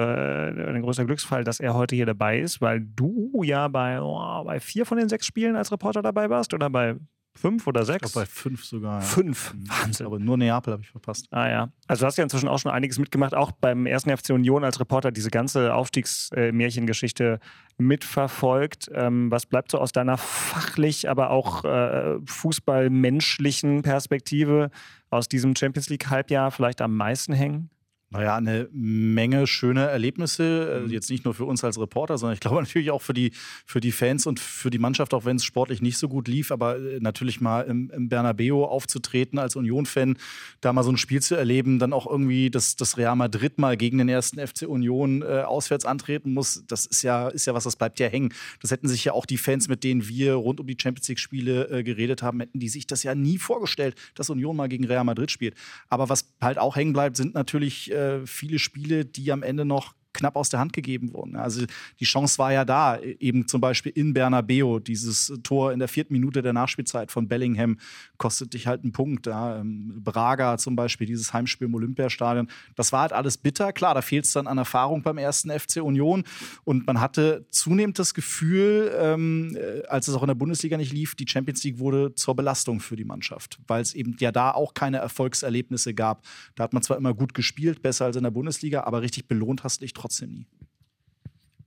[0.56, 4.44] äh, ein großer Glücksfall, dass er heute hier dabei ist, weil du ja bei, oh,
[4.44, 6.96] bei vier von den sechs Spielen als Reporter dabei warst oder bei
[7.40, 8.12] fünf oder Ich sechs?
[8.12, 9.00] glaube bei fünf sogar.
[9.00, 9.54] Fünf.
[9.54, 9.68] Mhm.
[9.68, 10.06] Wahnsinn.
[10.06, 11.26] Aber nur Neapel habe ich verpasst.
[11.30, 11.68] Ah ja.
[11.86, 14.80] Also du hast ja inzwischen auch schon einiges mitgemacht, auch beim ersten FC Union als
[14.80, 17.40] Reporter diese ganze Aufstiegsmärchengeschichte
[17.78, 18.90] mitverfolgt.
[18.92, 24.70] Ähm, was bleibt so aus deiner fachlich, aber auch äh, fußballmenschlichen Perspektive
[25.10, 27.70] aus diesem Champions League Halbjahr vielleicht am meisten hängen?
[28.10, 30.90] Naja, eine Menge schöne Erlebnisse, Mhm.
[30.90, 33.32] äh, jetzt nicht nur für uns als Reporter, sondern ich glaube natürlich auch für die,
[33.66, 36.50] für die Fans und für die Mannschaft, auch wenn es sportlich nicht so gut lief,
[36.50, 40.16] aber äh, natürlich mal im, im Bernabeu aufzutreten als Union-Fan,
[40.62, 43.76] da mal so ein Spiel zu erleben, dann auch irgendwie das, das Real Madrid mal
[43.76, 47.64] gegen den ersten FC Union äh, auswärts antreten muss, das ist ja, ist ja was,
[47.64, 48.32] das bleibt ja hängen.
[48.62, 51.68] Das hätten sich ja auch die Fans, mit denen wir rund um die Champions League-Spiele
[51.70, 55.04] äh, geredet haben, hätten die sich das ja nie vorgestellt, dass Union mal gegen Real
[55.04, 55.54] Madrid spielt.
[55.90, 59.94] Aber was halt auch hängen bleibt, sind natürlich äh, viele Spiele, die am Ende noch
[60.14, 61.36] knapp aus der Hand gegeben wurden.
[61.36, 61.64] Also
[62.00, 65.88] die Chance war ja da, e- eben zum Beispiel in Bernabeu, dieses Tor in der
[65.88, 67.78] vierten Minute der Nachspielzeit von Bellingham
[68.18, 69.26] kostet dich halt einen Punkt.
[69.26, 69.60] Ja.
[69.60, 73.72] Ähm, Braga zum Beispiel, dieses Heimspiel im Olympiastadion, das war halt alles bitter.
[73.72, 76.24] Klar, da fehlt es dann an Erfahrung beim ersten FC Union
[76.64, 80.92] und man hatte zunehmend das Gefühl, ähm, äh, als es auch in der Bundesliga nicht
[80.92, 84.50] lief, die Champions League wurde zur Belastung für die Mannschaft, weil es eben ja da
[84.50, 86.24] auch keine Erfolgserlebnisse gab.
[86.54, 89.64] Da hat man zwar immer gut gespielt, besser als in der Bundesliga, aber richtig belohnt
[89.64, 90.46] hast du dich trotzdem nie.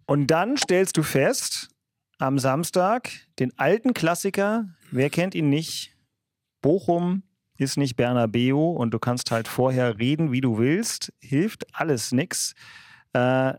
[0.05, 1.69] Und dann stellst du fest,
[2.21, 3.09] am Samstag,
[3.39, 5.90] den alten Klassiker, wer kennt ihn nicht?
[6.61, 7.23] Bochum
[7.57, 11.13] ist nicht Bernabeu und du kannst halt vorher reden, wie du willst.
[11.19, 12.53] Hilft alles nix.
[13.13, 13.53] Äh,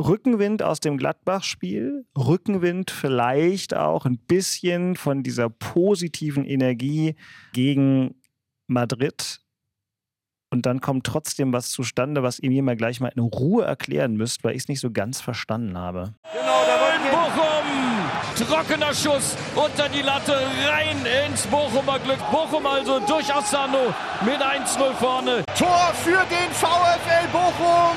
[0.00, 7.16] Rückenwind aus dem Gladbach-Spiel, Rückenwind vielleicht auch ein bisschen von dieser positiven Energie
[7.52, 8.14] gegen
[8.66, 9.40] Madrid.
[10.52, 14.16] Und dann kommt trotzdem was zustande, was ihr mir mal gleich mal in Ruhe erklären
[14.16, 16.14] müsst, weil ich es nicht so ganz verstanden habe.
[16.32, 17.99] Genau, da wird Bochum.
[18.44, 20.34] Trockener Schuss unter die Latte,
[20.68, 22.18] rein ins Bochumer Glück.
[22.30, 25.44] Bochum also durch Asano mit 1-0 vorne.
[25.58, 27.96] Tor für den VfL Bochum.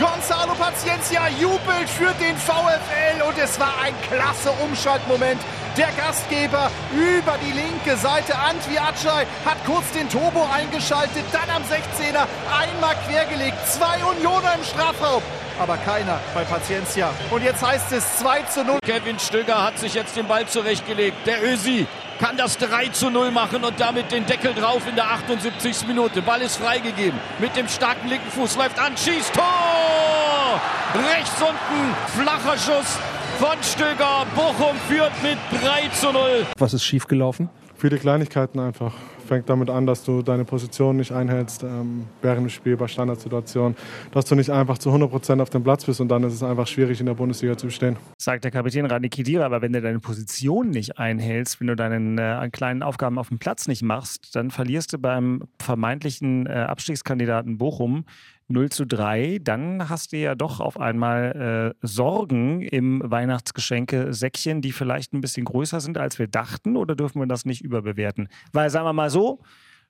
[0.00, 5.40] Gonzalo Paciencia jubelt für den VfL und es war ein klasse Umschaltmoment.
[5.76, 11.62] Der Gastgeber über die linke Seite, Antwi Acay, hat kurz den Turbo eingeschaltet, dann am
[11.62, 13.56] 16er einmal quergelegt.
[13.68, 15.22] Zwei Unioner im Strafraum,
[15.58, 17.10] aber keiner bei Paciencia.
[17.30, 18.78] Und jetzt heißt es 2 zu 0.
[18.84, 21.26] Kevin Stöger hat sich jetzt den Ball zurechtgelegt.
[21.26, 21.86] Der Ösi
[22.18, 25.86] kann das 3 zu 0 machen und damit den Deckel drauf in der 78.
[25.86, 26.22] Minute.
[26.22, 27.18] Ball ist freigegeben.
[27.38, 30.60] Mit dem starken linken Fuß läuft an, schießt Tor!
[30.94, 32.98] Rechts unten, flacher Schuss
[33.38, 34.26] von Stöger.
[34.34, 36.46] Bochum führt mit 3 zu 0.
[36.58, 37.48] Was ist schiefgelaufen?
[37.76, 38.92] Viele Kleinigkeiten einfach.
[39.26, 43.76] Fängt damit an, dass du deine Position nicht einhältst ähm, während dem Spiel bei Standardsituationen,
[44.12, 46.42] dass du nicht einfach zu 100 Prozent auf dem Platz bist und dann ist es
[46.42, 47.96] einfach schwierig in der Bundesliga zu bestehen.
[48.18, 52.42] Sagt der Kapitän Rani Khedira, aber wenn du deine Position nicht einhältst, wenn du deine
[52.42, 57.58] äh, kleinen Aufgaben auf dem Platz nicht machst, dann verlierst du beim vermeintlichen äh, Abstiegskandidaten
[57.58, 58.04] Bochum
[58.48, 59.40] 0 zu 3.
[59.42, 65.44] Dann hast du ja doch auf einmal äh, Sorgen im Weihnachtsgeschenke-Säckchen, die vielleicht ein bisschen
[65.44, 68.28] größer sind, als wir dachten, oder dürfen wir das nicht überbewerten?
[68.52, 69.40] Weil, sagen wir mal so,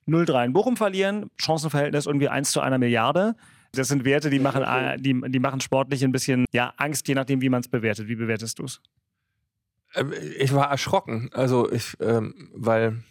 [0.07, 3.35] 0-3 in Bochum verlieren, Chancenverhältnis irgendwie 1 zu einer Milliarde.
[3.73, 7.15] Das sind Werte, die machen, äh, die, die machen sportlich ein bisschen ja, Angst, je
[7.15, 8.07] nachdem, wie man es bewertet.
[8.07, 8.81] Wie bewertest du es?
[9.95, 11.29] Ähm, Ich war erschrocken.
[11.33, 13.03] Also ich, ähm, weil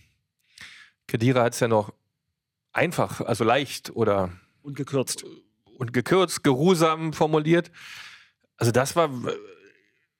[1.06, 1.92] Kedira hat es ja noch
[2.72, 4.30] einfach, also leicht oder
[4.64, 5.24] Und gekürzt.
[5.78, 7.70] Und gekürzt, geruhsam formuliert.
[8.56, 9.10] Also das war,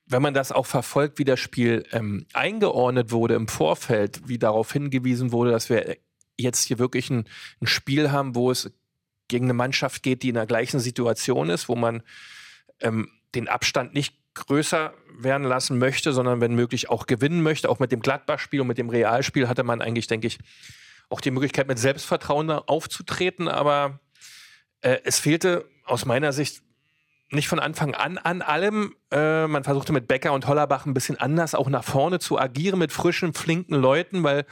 [0.06, 4.70] wenn man das auch verfolgt, wie das Spiel ähm, eingeordnet wurde im Vorfeld, wie darauf
[4.70, 5.96] hingewiesen wurde, dass wir
[6.36, 7.24] jetzt hier wirklich ein,
[7.62, 8.70] ein Spiel haben, wo es
[9.28, 12.02] gegen eine Mannschaft geht, die in der gleichen Situation ist, wo man
[12.80, 17.70] ähm, den Abstand nicht größer werden lassen möchte, sondern wenn möglich auch gewinnen möchte.
[17.70, 20.38] Auch mit dem Gladbach-Spiel und mit dem Realspiel hatte man eigentlich, denke ich,
[21.08, 23.48] auch die Möglichkeit, mit Selbstvertrauen aufzutreten.
[23.48, 24.00] Aber
[24.84, 26.62] äh, es fehlte aus meiner Sicht
[27.30, 28.94] nicht von Anfang an an allem.
[29.10, 32.78] Äh, man versuchte mit Becker und Hollerbach ein bisschen anders auch nach vorne zu agieren
[32.78, 34.44] mit frischen, flinken Leuten, weil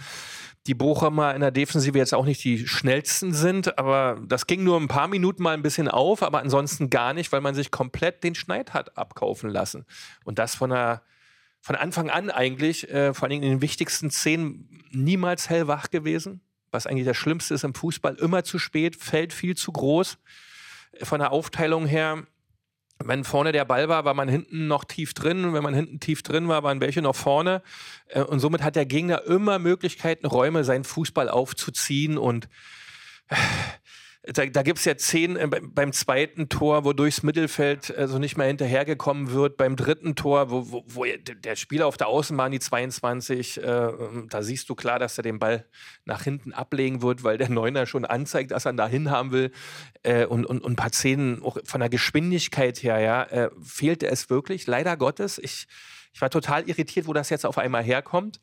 [0.67, 4.79] die Bochumer in der Defensive jetzt auch nicht die schnellsten sind, aber das ging nur
[4.79, 8.23] ein paar Minuten mal ein bisschen auf, aber ansonsten gar nicht, weil man sich komplett
[8.23, 9.85] den Schneid hat abkaufen lassen.
[10.25, 11.03] Und das von der
[11.61, 16.41] von Anfang an eigentlich, äh, vor allem in den wichtigsten Szenen, niemals hellwach gewesen.
[16.73, 20.19] Was eigentlich das Schlimmste ist im Fußball, immer zu spät, fällt viel zu groß.
[21.03, 22.25] Von der Aufteilung her
[23.09, 25.53] wenn vorne der Ball war, war man hinten noch tief drin.
[25.53, 27.63] Wenn man hinten tief drin war, waren welche noch vorne.
[28.09, 32.19] Äh, und somit hat der Gegner immer Möglichkeiten, Räume, seinen Fußball aufzuziehen.
[32.19, 32.49] Und
[33.29, 33.37] äh,
[34.25, 38.37] da, da gibt es ja zehn äh, beim zweiten Tor, wo durchs Mittelfeld also nicht
[38.37, 39.57] mehr hinterhergekommen wird.
[39.57, 44.29] Beim dritten Tor, wo, wo, wo der Spieler auf der Außenbahn, die 22, äh, ähm,
[44.31, 45.67] da siehst du klar, dass er den Ball
[46.05, 49.51] nach hinten ablegen wird, weil der Neuner schon anzeigt, dass er da hinhaben will.
[50.05, 54.07] Äh, und, und, und ein paar Szenen auch von der Geschwindigkeit her, ja, äh, fehlte
[54.07, 54.69] es wirklich.
[54.69, 55.39] Leider Gottes.
[55.39, 55.67] Ich,
[56.15, 58.41] ich war total irritiert, wo das jetzt auf einmal herkommt.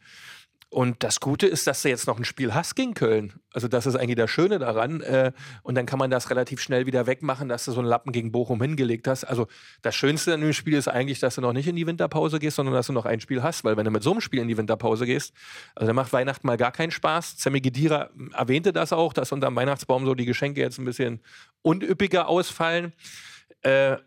[0.72, 3.34] Und das Gute ist, dass du jetzt noch ein Spiel hast gegen Köln.
[3.54, 5.02] Also das ist eigentlich das Schöne daran.
[5.02, 5.32] Äh,
[5.64, 8.32] und dann kann man das relativ schnell wieder wegmachen, dass du so einen Lappen gegen
[8.32, 9.24] Bochum hingelegt hast.
[9.24, 9.48] Also
[9.82, 12.58] das Schönste an dem Spiel ist eigentlich, dass du noch nicht in die Winterpause gehst,
[12.58, 13.64] sondern dass du noch ein Spiel hast.
[13.64, 15.34] Weil wenn du mit so einem Spiel in die Winterpause gehst,
[15.74, 17.38] also dann macht Weihnachten mal gar keinen Spaß.
[17.38, 21.20] Zemi Gedira erwähnte das auch, dass unterm Weihnachtsbaum so die Geschenke jetzt ein bisschen
[21.64, 22.94] unüppiger ausfallen.
[23.64, 23.98] Äh,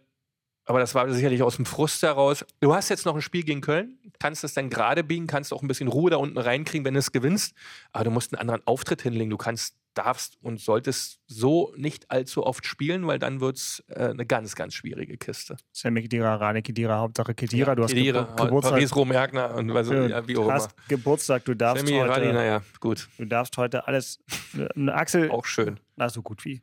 [0.64, 2.44] aber das war sicherlich aus dem Frust heraus.
[2.61, 5.62] Du hast jetzt noch ein Spiel gegen Köln, kannst es dann gerade biegen, kannst auch
[5.62, 7.55] ein bisschen Ruhe da unten reinkriegen, wenn du es gewinnst.
[7.92, 9.31] Aber du musst einen anderen Auftritt hinlegen.
[9.31, 14.09] Du kannst, darfst und solltest so nicht allzu oft spielen, weil dann wird es äh,
[14.09, 15.57] eine ganz, ganz schwierige Kiste.
[15.72, 17.68] Sammy Kedira, Rane Kedira, Hauptsache Kedira.
[17.70, 18.72] Ja, du hast Kedira, Ge Geburtstag.
[18.72, 20.55] Paris Romärkner und was, ja, wie auch immer.
[20.55, 23.09] hast Geburtstag, du darfst Sammy heute, Radi, naja, gut.
[23.18, 24.18] du darfst heute alles,
[24.88, 25.79] Axel, Auch schön.
[25.96, 26.62] na so gut wie.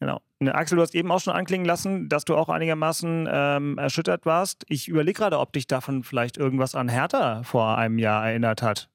[0.00, 0.18] Genau.
[0.40, 4.24] Ne, Axel, du hast eben auch schon anklingen lassen, dass du auch einigermaßen ähm, erschüttert
[4.24, 4.64] warst.
[4.68, 8.88] Ich überlege gerade, ob dich davon vielleicht irgendwas an Hertha vor einem Jahr erinnert hat.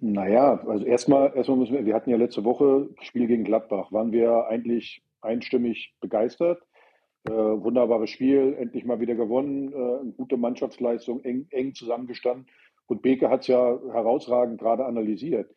[0.00, 4.12] Naja, also erstmal, erstmal müssen wir, wir hatten ja letzte Woche Spiel gegen Gladbach, waren
[4.12, 6.62] wir eigentlich einstimmig begeistert.
[7.28, 12.46] Äh, wunderbares Spiel, endlich mal wieder gewonnen, äh, gute Mannschaftsleistung, eng, eng zusammengestanden.
[12.86, 15.50] Und Beke hat es ja herausragend gerade analysiert.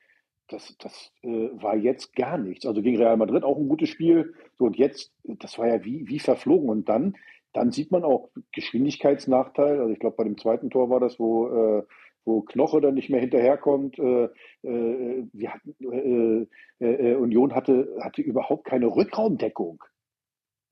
[0.49, 2.65] Das, das äh, war jetzt gar nichts.
[2.65, 4.33] Also gegen Real Madrid auch ein gutes Spiel.
[4.57, 6.69] So, und jetzt, das war ja wie, wie verflogen.
[6.69, 7.15] Und dann,
[7.53, 9.79] dann sieht man auch Geschwindigkeitsnachteil.
[9.79, 11.83] Also ich glaube, bei dem zweiten Tor war das, wo, äh,
[12.25, 13.99] wo Knoche dann nicht mehr hinterherkommt.
[13.99, 14.25] Äh,
[14.63, 16.47] äh, wir hatten,
[16.79, 19.83] äh, äh, Union hatte, hatte überhaupt keine Rückraumdeckung.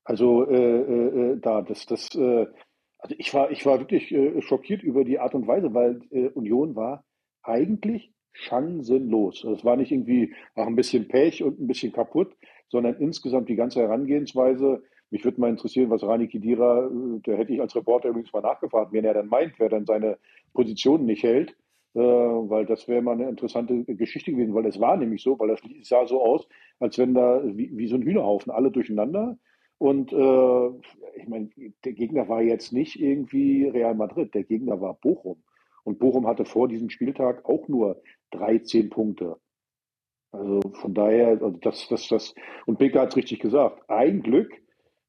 [0.04, 5.46] Also da, das, das, also ich war, ich war wirklich schockiert über die Art und
[5.46, 6.00] Weise, weil
[6.32, 7.04] Union war
[7.42, 9.44] eigentlich chancenlos.
[9.44, 12.34] Also es war nicht irgendwie ach, ein bisschen Pech und ein bisschen kaputt,
[12.68, 14.82] sondern insgesamt die ganze Herangehensweise.
[15.10, 18.42] Mich würde mal interessieren, was Rani Kidira, äh, der hätte ich als Reporter übrigens mal
[18.42, 20.18] nachgefragt, wenn er dann meint, wer dann seine
[20.52, 21.56] Position nicht hält,
[21.94, 25.48] äh, weil das wäre mal eine interessante Geschichte gewesen, weil es war nämlich so, weil
[25.48, 26.46] das sah so aus,
[26.78, 29.38] als wenn da wie, wie so ein Hühnerhaufen alle durcheinander.
[29.78, 30.68] Und äh,
[31.16, 31.50] ich meine,
[31.84, 35.42] der Gegner war jetzt nicht irgendwie Real Madrid, der Gegner war Bochum.
[35.84, 39.36] Und Bochum hatte vor diesem Spieltag auch nur 13 Punkte.
[40.32, 42.34] Also von daher, also das, das, das,
[42.66, 43.88] und Becker hat es richtig gesagt.
[43.88, 44.52] Ein Glück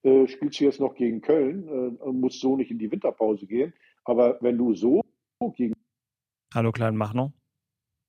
[0.03, 3.45] äh, spielst du jetzt noch gegen Köln äh, und musst so nicht in die Winterpause
[3.45, 3.73] gehen.
[4.05, 5.01] Aber wenn du so
[5.55, 5.73] gegen.
[6.53, 7.33] Hallo, Klein Machno.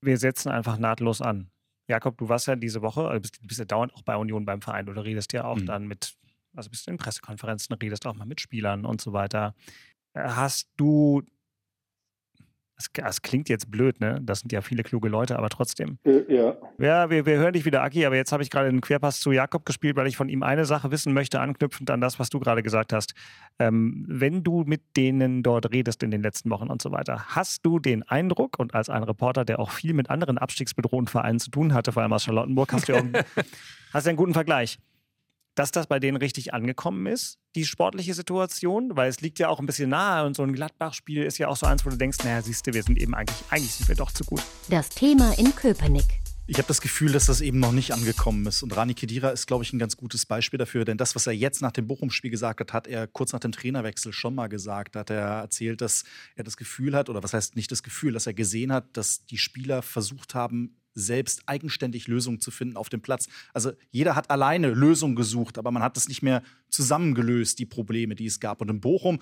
[0.02, 1.50] Wir setzen einfach nahtlos an.
[1.88, 4.62] Jakob, du warst ja diese Woche, also bist, bist ja dauernd auch bei Union beim
[4.62, 5.66] Verein oder redest ja auch Mhm.
[5.66, 6.14] dann mit,
[6.54, 9.54] also bist du in Pressekonferenzen, redest auch mal mit Spielern und so weiter.
[10.14, 11.22] Äh, Hast du,
[12.80, 14.18] es, es klingt jetzt blöd, ne?
[14.22, 15.98] Das sind ja viele kluge Leute, aber trotzdem.
[16.04, 18.80] Äh, ja, Ja, wir, wir hören dich wieder, Aki, aber jetzt habe ich gerade einen
[18.80, 22.18] Querpass zu Jakob gespielt, weil ich von ihm eine Sache wissen möchte, anknüpfend an das,
[22.18, 23.14] was du gerade gesagt hast.
[23.58, 27.64] Ähm, wenn du mit denen dort redest in den letzten Wochen und so weiter, hast
[27.66, 31.50] du den Eindruck, und als ein Reporter, der auch viel mit anderen abstiegsbedrohten Vereinen zu
[31.50, 33.04] tun hatte, vor allem aus Charlottenburg, hast du ja auch,
[33.92, 34.78] hast einen guten Vergleich,
[35.60, 39.60] dass das bei denen richtig angekommen ist, die sportliche Situation, weil es liegt ja auch
[39.60, 42.16] ein bisschen nahe und so ein Gladbach-Spiel ist ja auch so eins, wo du denkst,
[42.24, 44.42] naja, siehst du, wir sind eben eigentlich, eigentlich sind wir doch zu gut.
[44.70, 46.06] Das Thema in Köpenick.
[46.46, 48.62] Ich habe das Gefühl, dass das eben noch nicht angekommen ist.
[48.62, 50.86] Und Rani Kedira ist, glaube ich, ein ganz gutes Beispiel dafür.
[50.86, 53.52] Denn das, was er jetzt nach dem Bochum-Spiel gesagt hat, hat er kurz nach dem
[53.52, 54.96] Trainerwechsel schon mal gesagt.
[54.96, 58.14] Da hat er erzählt, dass er das Gefühl hat, oder was heißt nicht das Gefühl,
[58.14, 62.88] dass er gesehen hat, dass die Spieler versucht haben, selbst eigenständig Lösungen zu finden auf
[62.88, 63.28] dem Platz.
[63.54, 68.14] Also jeder hat alleine Lösungen gesucht, aber man hat es nicht mehr zusammengelöst, die Probleme,
[68.14, 68.60] die es gab.
[68.60, 69.20] Und in Bochum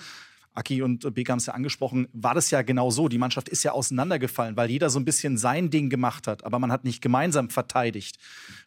[0.59, 3.09] Aki und Beke haben es ja angesprochen, war das ja genau so.
[3.09, 6.59] Die Mannschaft ist ja auseinandergefallen, weil jeder so ein bisschen sein Ding gemacht hat, aber
[6.59, 8.18] man hat nicht gemeinsam verteidigt.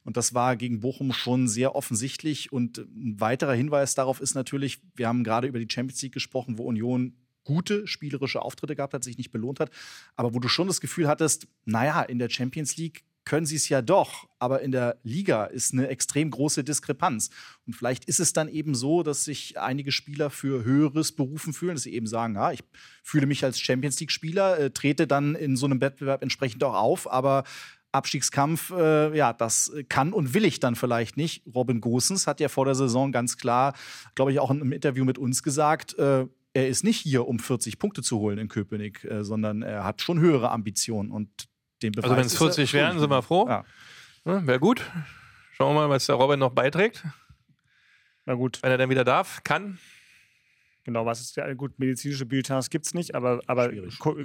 [0.05, 2.51] Und das war gegen Bochum schon sehr offensichtlich.
[2.51, 6.57] Und ein weiterer Hinweis darauf ist natürlich, wir haben gerade über die Champions League gesprochen,
[6.57, 9.71] wo Union gute spielerische Auftritte gehabt hat, sich nicht belohnt hat,
[10.15, 13.69] aber wo du schon das Gefühl hattest, naja, in der Champions League können sie es
[13.69, 17.29] ja doch, aber in der Liga ist eine extrem große Diskrepanz.
[17.67, 21.75] Und vielleicht ist es dann eben so, dass sich einige Spieler für Höheres berufen fühlen,
[21.75, 22.63] dass sie eben sagen, ja, ich
[23.03, 27.11] fühle mich als Champions League-Spieler, äh, trete dann in so einem Wettbewerb entsprechend auch auf,
[27.11, 27.43] aber
[27.91, 31.43] Abstiegskampf, äh, ja, das kann und will ich dann vielleicht nicht.
[31.53, 33.73] Robin Gosens hat ja vor der Saison ganz klar,
[34.15, 37.39] glaube ich, auch in einem Interview mit uns gesagt, äh, er ist nicht hier, um
[37.39, 41.29] 40 Punkte zu holen in Köpenick, äh, sondern er hat schon höhere Ambitionen und
[41.81, 43.47] den Beweis Also wenn es 40 wären, sind wir froh.
[43.47, 43.65] Ja.
[44.25, 44.81] Ja, Wäre gut.
[45.53, 47.03] Schauen wir mal, was der Robin noch beiträgt.
[48.25, 48.59] Na gut.
[48.61, 49.79] Wenn er dann wieder darf, kann.
[50.83, 54.23] Genau, was ist ja gut, medizinische Bulletins gibt es nicht, aber, aber gu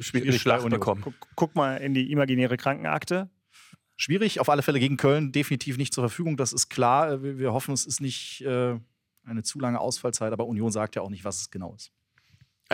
[0.00, 1.02] Schwierig Schlag bekommen.
[1.02, 3.28] Guck, guck mal in die imaginäre Krankenakte.
[3.96, 7.22] Schwierig, auf alle Fälle gegen Köln definitiv nicht zur Verfügung, das ist klar.
[7.22, 8.78] Wir, wir hoffen, es ist nicht äh,
[9.26, 11.90] eine zu lange Ausfallzeit, aber Union sagt ja auch nicht, was es genau ist.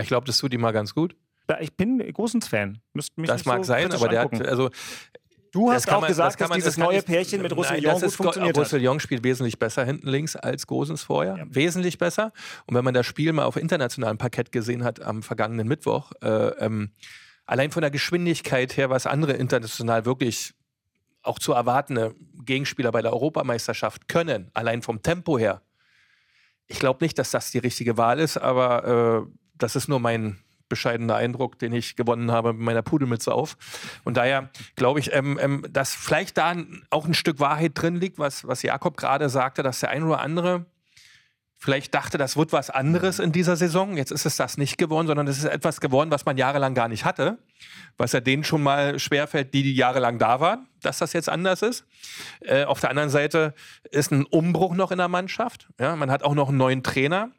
[0.01, 1.17] Ich glaube, das tut ihm mal ganz gut.
[1.49, 2.81] Ja, Ich bin Gosens-Fan.
[2.93, 4.71] Müsst mich Das nicht mag so sein, aber der hat, also.
[5.53, 7.95] Du hast auch man- gesagt, das dass man- dieses das neue ich- Pärchen mit Roussillon
[7.95, 8.65] gut ist, funktioniert hat.
[8.65, 11.45] Roussillon spielt wesentlich besser hinten links als Gosens vorher.
[11.51, 12.33] Wesentlich besser.
[12.67, 16.29] Und wenn man das Spiel mal auf internationalem Parkett gesehen hat am vergangenen Mittwoch, äh,
[16.29, 16.93] ähm,
[17.47, 20.55] allein von der Geschwindigkeit her, was andere international wirklich
[21.23, 25.63] auch zu erwartende Gegenspieler bei der Europameisterschaft können, allein vom Tempo her.
[26.71, 30.39] Ich glaube nicht, dass das die richtige Wahl ist, aber äh, das ist nur mein
[30.69, 33.57] bescheidener Eindruck, den ich gewonnen habe mit meiner Pudelmütze auf.
[34.05, 36.55] Und daher glaube ich, ähm, ähm, dass vielleicht da
[36.91, 40.21] auch ein Stück Wahrheit drin liegt, was, was Jakob gerade sagte, dass der ein oder
[40.21, 40.67] andere
[41.61, 43.97] vielleicht dachte, das wird was anderes in dieser Saison.
[43.97, 46.89] Jetzt ist es das nicht geworden, sondern es ist etwas geworden, was man jahrelang gar
[46.89, 47.39] nicht hatte.
[47.99, 51.61] Was ja denen schon mal schwerfällt, die, die jahrelang da waren, dass das jetzt anders
[51.61, 51.85] ist.
[52.41, 53.55] Äh, auf der anderen Seite
[53.91, 55.69] ist ein Umbruch noch in der Mannschaft.
[55.79, 57.31] Ja, man hat auch noch einen neuen Trainer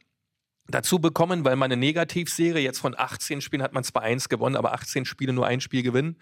[0.68, 4.56] dazu bekommen, weil man eine Negativserie jetzt von 18 Spielen hat man zwar eins gewonnen,
[4.56, 6.18] aber 18 Spiele nur ein Spiel gewinnen.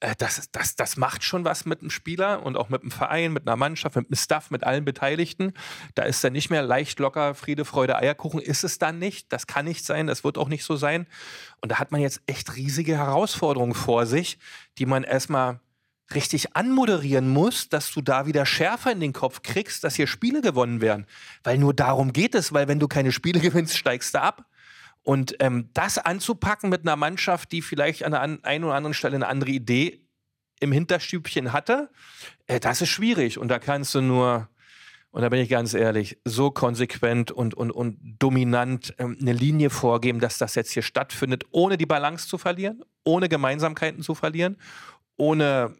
[0.00, 3.32] Äh, Das, das, das macht schon was mit einem Spieler und auch mit einem Verein,
[3.32, 5.52] mit einer Mannschaft, mit einem Staff, mit allen Beteiligten.
[5.94, 8.40] Da ist dann nicht mehr leicht locker Friede, Freude, Eierkuchen.
[8.40, 9.32] Ist es dann nicht.
[9.32, 10.06] Das kann nicht sein.
[10.06, 11.06] Das wird auch nicht so sein.
[11.60, 14.38] Und da hat man jetzt echt riesige Herausforderungen vor sich,
[14.78, 15.60] die man erstmal
[16.14, 20.40] richtig anmoderieren muss, dass du da wieder schärfer in den Kopf kriegst, dass hier Spiele
[20.40, 21.06] gewonnen werden.
[21.44, 24.46] Weil nur darum geht es, weil wenn du keine Spiele gewinnst, steigst du ab.
[25.08, 29.14] Und ähm, das anzupacken mit einer Mannschaft, die vielleicht an der einen oder anderen Stelle
[29.14, 30.06] eine andere Idee
[30.60, 31.88] im Hinterstübchen hatte,
[32.46, 33.38] äh, das ist schwierig.
[33.38, 34.50] Und da kannst du nur,
[35.10, 39.70] und da bin ich ganz ehrlich, so konsequent und, und, und dominant ähm, eine Linie
[39.70, 44.58] vorgeben, dass das jetzt hier stattfindet, ohne die Balance zu verlieren, ohne Gemeinsamkeiten zu verlieren,
[45.16, 45.74] ohne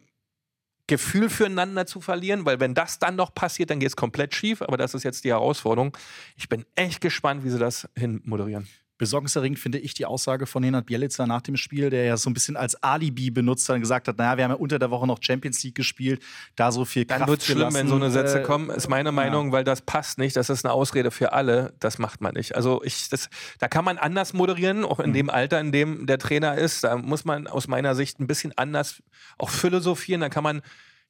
[0.87, 4.63] Gefühl füreinander zu verlieren, weil wenn das dann noch passiert, dann geht es komplett schief.
[4.63, 5.95] Aber das ist jetzt die Herausforderung.
[6.35, 8.67] Ich bin echt gespannt, wie sie das hinmoderieren.
[8.99, 12.33] Besorgniserregend finde ich die Aussage von Nenad Bielica nach dem Spiel, der ja so ein
[12.35, 15.07] bisschen als Alibi benutzt hat und gesagt hat, naja, wir haben ja unter der Woche
[15.07, 16.21] noch Champions League gespielt,
[16.55, 18.87] da so viel Dann Kraft wird es schlimm, wenn so eine Sätze äh, kommen, ist
[18.89, 20.35] meine Meinung, weil das passt nicht.
[20.35, 21.73] Das ist eine Ausrede für alle.
[21.79, 22.55] Das macht man nicht.
[22.55, 25.05] Also ich, das, da kann man anders moderieren, auch Mhm.
[25.05, 26.83] in dem Alter, in dem der Trainer ist.
[26.83, 29.01] Da muss man aus meiner Sicht ein bisschen anders
[29.37, 30.21] auch philosophieren.
[30.21, 30.61] Da kann man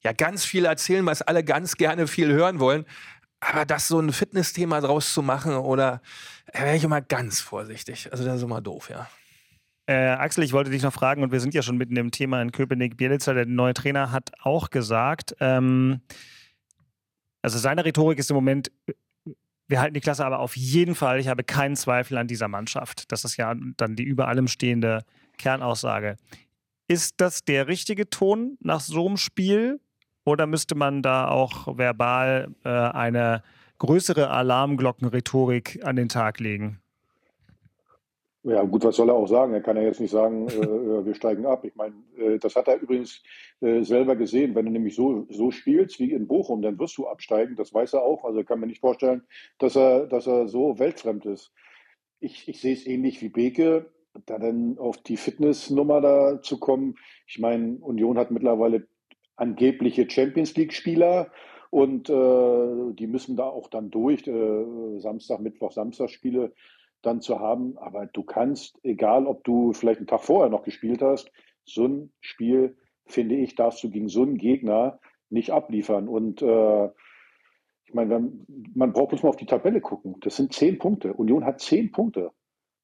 [0.02, 2.86] ja ganz viel erzählen, was alle ganz gerne viel hören wollen.
[3.40, 6.02] Aber das so ein Fitnessthema draus zu machen oder
[6.52, 8.12] wäre ich immer ganz vorsichtig.
[8.12, 9.08] Also das ist immer doof, ja.
[9.86, 12.40] Äh, Axel, ich wollte dich noch fragen, und wir sind ja schon mitten im Thema
[12.42, 12.96] in Köpenick.
[12.96, 16.00] Bielitzer, der neue Trainer, hat auch gesagt, ähm,
[17.42, 18.70] also seine Rhetorik ist im Moment,
[19.66, 21.20] wir halten die Klasse aber auf jeden Fall.
[21.20, 23.10] Ich habe keinen Zweifel an dieser Mannschaft.
[23.12, 25.04] Das ist ja dann die über allem stehende
[25.38, 26.16] Kernaussage.
[26.88, 29.80] Ist das der richtige Ton nach so einem Spiel?
[30.30, 33.42] Oder müsste man da auch verbal äh, eine
[33.78, 36.78] größere Alarmglockenrhetorik an den Tag legen?
[38.44, 39.52] Ja, gut, was soll er auch sagen?
[39.52, 41.64] Er kann ja jetzt nicht sagen, äh, äh, wir steigen ab.
[41.64, 43.24] Ich meine, äh, das hat er übrigens
[43.60, 44.54] äh, selber gesehen.
[44.54, 47.56] Wenn du nämlich so, so spielst wie in Bochum, dann wirst du absteigen.
[47.56, 48.24] Das weiß er auch.
[48.24, 49.22] Also er kann mir nicht vorstellen,
[49.58, 51.52] dass er, dass er so weltfremd ist.
[52.20, 53.90] Ich, ich sehe es ähnlich wie Beke,
[54.26, 56.94] da dann auf die Fitnessnummer da zu kommen.
[57.26, 58.86] Ich meine, Union hat mittlerweile
[59.40, 61.30] angebliche Champions League-Spieler
[61.70, 66.52] und äh, die müssen da auch dann durch, äh, Samstag, Mittwoch, Samstagspiele
[67.02, 67.78] dann zu haben.
[67.78, 71.30] Aber du kannst, egal ob du vielleicht einen Tag vorher noch gespielt hast,
[71.64, 72.76] so ein Spiel,
[73.06, 74.98] finde ich, darfst du gegen so einen Gegner
[75.30, 76.08] nicht abliefern.
[76.08, 76.86] Und äh,
[77.84, 78.30] ich meine,
[78.74, 80.16] man braucht bloß mal auf die Tabelle gucken.
[80.20, 81.14] Das sind zehn Punkte.
[81.14, 82.32] Union hat zehn Punkte.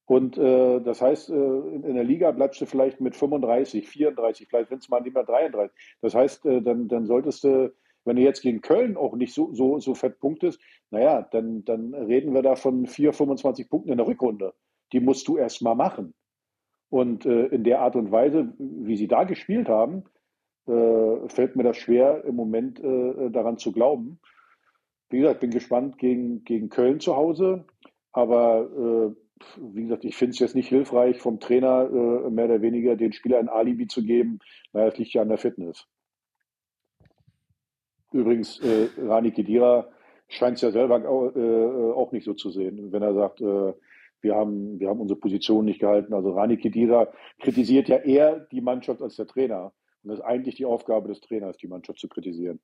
[0.07, 4.71] Und äh, das heißt, äh, in der Liga bleibst du vielleicht mit 35, 34, vielleicht
[4.71, 5.77] wenn es mal nicht mehr 33.
[6.01, 9.53] Das heißt, äh, dann, dann solltest du, wenn du jetzt gegen Köln auch nicht so,
[9.53, 13.99] so, so fett punktest, naja, dann, dann reden wir da von 4, 25 Punkten in
[13.99, 14.55] der Rückrunde.
[14.93, 16.15] Die musst du erst mal machen.
[16.89, 20.05] Und äh, in der Art und Weise, wie sie da gespielt haben,
[20.69, 24.21] äh, fällt mir das schwer, im Moment äh, daran zu glauben.
[25.11, 27.65] Wie gesagt, bin gespannt gegen, gegen Köln zu Hause,
[28.13, 29.15] aber
[29.57, 33.13] wie gesagt, ich finde es jetzt nicht hilfreich, vom Trainer äh, mehr oder weniger den
[33.13, 34.39] Spieler ein Alibi zu geben.
[34.73, 35.87] Naja, es liegt ja an der Fitness.
[38.13, 39.89] Übrigens, äh, Rani Kedira
[40.29, 43.75] scheint es ja selber auch, äh, auch nicht so zu sehen, wenn er sagt, äh,
[44.21, 46.15] wir, haben, wir haben unsere Position nicht gehalten.
[46.15, 49.73] Also Rani Kedira kritisiert ja eher die Mannschaft als der Trainer.
[50.03, 52.61] Und das ist eigentlich die Aufgabe des Trainers, die Mannschaft zu kritisieren.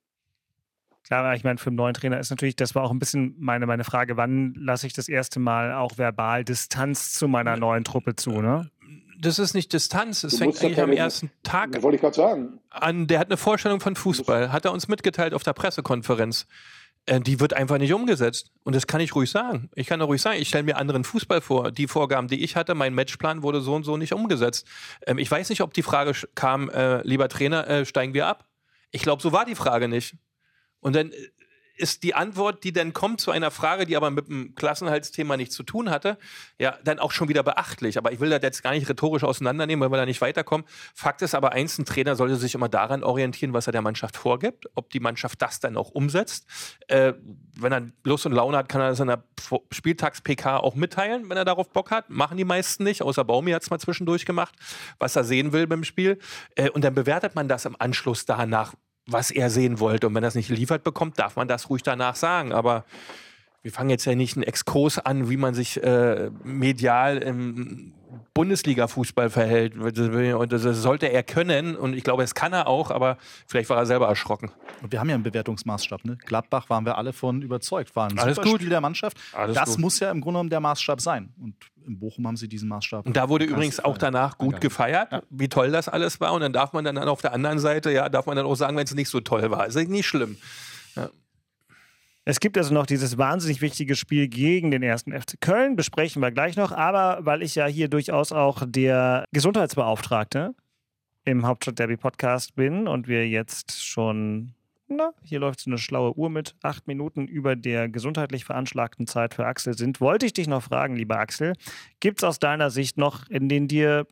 [1.03, 3.65] Klar, ich meine, für einen neuen Trainer ist natürlich, das war auch ein bisschen meine,
[3.65, 8.15] meine Frage, wann lasse ich das erste Mal auch verbal Distanz zu meiner neuen Truppe
[8.15, 8.69] zu, ne?
[9.19, 12.59] Das ist nicht Distanz, es fängt eigentlich am ersten Tag wollte ich gerade sagen.
[12.69, 13.07] an.
[13.07, 16.45] Der hat eine Vorstellung von Fußball, hat er uns mitgeteilt auf der Pressekonferenz.
[17.05, 18.51] Äh, die wird einfach nicht umgesetzt.
[18.63, 19.69] Und das kann ich ruhig sagen.
[19.75, 21.71] Ich kann auch ruhig sagen, ich stelle mir anderen Fußball vor.
[21.71, 24.67] Die Vorgaben, die ich hatte, mein Matchplan wurde so und so nicht umgesetzt.
[25.05, 28.45] Ähm, ich weiß nicht, ob die Frage kam, äh, lieber Trainer, äh, steigen wir ab?
[28.91, 30.15] Ich glaube, so war die Frage nicht.
[30.83, 31.15] Und dann äh,
[31.75, 35.55] ist die Antwort, die dann kommt zu einer Frage, die aber mit dem Klassenhaltsthema nichts
[35.55, 36.17] zu tun hatte,
[36.59, 37.97] ja, dann auch schon wieder beachtlich.
[37.97, 40.67] Aber ich will das jetzt gar nicht rhetorisch auseinandernehmen, weil wir da nicht weiterkommen.
[40.93, 44.17] Fakt ist aber eins, ein Trainer sollte sich immer daran orientieren, was er der Mannschaft
[44.17, 46.45] vorgibt, ob die Mannschaft das dann auch umsetzt.
[46.87, 47.13] Äh,
[47.59, 49.23] wenn er Lust und Laune hat, kann er das in der
[49.71, 52.09] Spieltags-PK auch mitteilen, wenn er darauf Bock hat.
[52.09, 54.53] Machen die meisten nicht, außer Baumi hat es mal zwischendurch gemacht,
[54.99, 56.19] was er sehen will beim Spiel.
[56.55, 58.73] Äh, und dann bewertet man das im Anschluss danach,
[59.05, 60.07] was er sehen wollte.
[60.07, 62.53] Und wenn er es nicht geliefert bekommt, darf man das ruhig danach sagen.
[62.53, 62.85] Aber
[63.61, 67.93] wir fangen jetzt ja nicht einen Exkurs an, wie man sich äh, medial im
[68.33, 69.75] Bundesliga-Fußball verhält.
[69.75, 71.75] Und das sollte er können.
[71.75, 74.51] Und ich glaube, es kann er auch, aber vielleicht war er selber erschrocken.
[74.81, 76.05] Und wir haben ja einen Bewertungsmaßstab.
[76.05, 76.17] Ne?
[76.25, 77.95] Gladbach waren wir alle von überzeugt.
[77.95, 78.59] War ein Alles super gut.
[78.59, 79.17] Spiel der Mannschaft.
[79.33, 79.79] Alles das gut.
[79.79, 81.33] muss ja im Grunde genommen der Maßstab sein.
[81.41, 81.55] Und
[81.85, 83.05] in Bochum haben sie diesen Maßstab.
[83.05, 86.33] Und da wurde übrigens auch danach gut gefeiert, wie toll das alles war.
[86.33, 88.77] Und dann darf man dann auf der anderen Seite, ja, darf man dann auch sagen,
[88.77, 89.67] wenn es nicht so toll war.
[89.67, 90.37] Ist nicht schlimm.
[90.95, 91.09] Ja.
[92.25, 96.31] Es gibt also noch dieses wahnsinnig wichtige Spiel gegen den ersten FC Köln, besprechen wir
[96.31, 96.71] gleich noch.
[96.71, 100.55] Aber weil ich ja hier durchaus auch der Gesundheitsbeauftragte
[101.25, 104.53] im Hauptstadt-Derby-Podcast bin und wir jetzt schon,
[104.87, 109.33] na, hier läuft so eine schlaue Uhr mit, acht Minuten über der gesundheitlich veranschlagten Zeit
[109.33, 111.53] für Axel sind, wollte ich dich noch fragen, lieber Axel,
[111.99, 114.07] gibt es aus deiner Sicht noch in den dir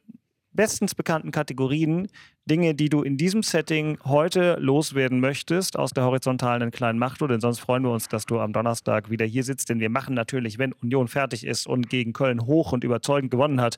[0.53, 2.09] bestens bekannten Kategorien
[2.51, 7.39] Dinge, die du in diesem Setting heute loswerden möchtest aus der horizontalen kleinen Macht, denn
[7.39, 10.57] sonst freuen wir uns, dass du am Donnerstag wieder hier sitzt, denn wir machen natürlich,
[10.57, 13.77] wenn Union fertig ist und gegen Köln hoch und überzeugend gewonnen hat,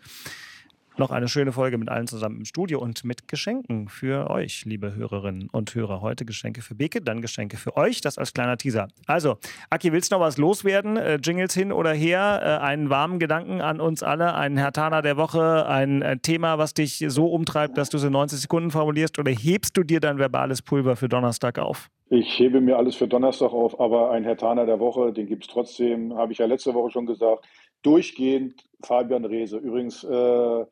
[0.98, 4.96] noch eine schöne Folge mit allen zusammen im Studio und mit Geschenken für euch, liebe
[4.96, 6.02] Hörerinnen und Hörer.
[6.02, 8.02] Heute Geschenke für Beke, dann Geschenke für euch.
[8.02, 8.88] Das als kleiner Teaser.
[9.08, 9.38] Also,
[9.70, 10.98] Aki, willst du noch was loswerden?
[10.98, 12.42] Äh, Jingles hin oder her?
[12.44, 14.36] Äh, einen warmen Gedanken an uns alle?
[14.36, 15.66] Einen Hertaner der Woche?
[15.68, 19.18] Ein äh, Thema, was dich so umtreibt, dass du es in 90 Sekunden formulierst?
[19.20, 21.90] Oder hebst du dir dein verbales Pulver für Donnerstag auf?
[22.10, 25.46] Ich hebe mir alles für Donnerstag auf, aber ein Herr Taner der Woche, den gibt
[25.46, 27.46] es trotzdem, habe ich ja letzte Woche schon gesagt,
[27.82, 29.58] durchgehend Fabian Reese.
[29.58, 30.66] Übrigens, äh,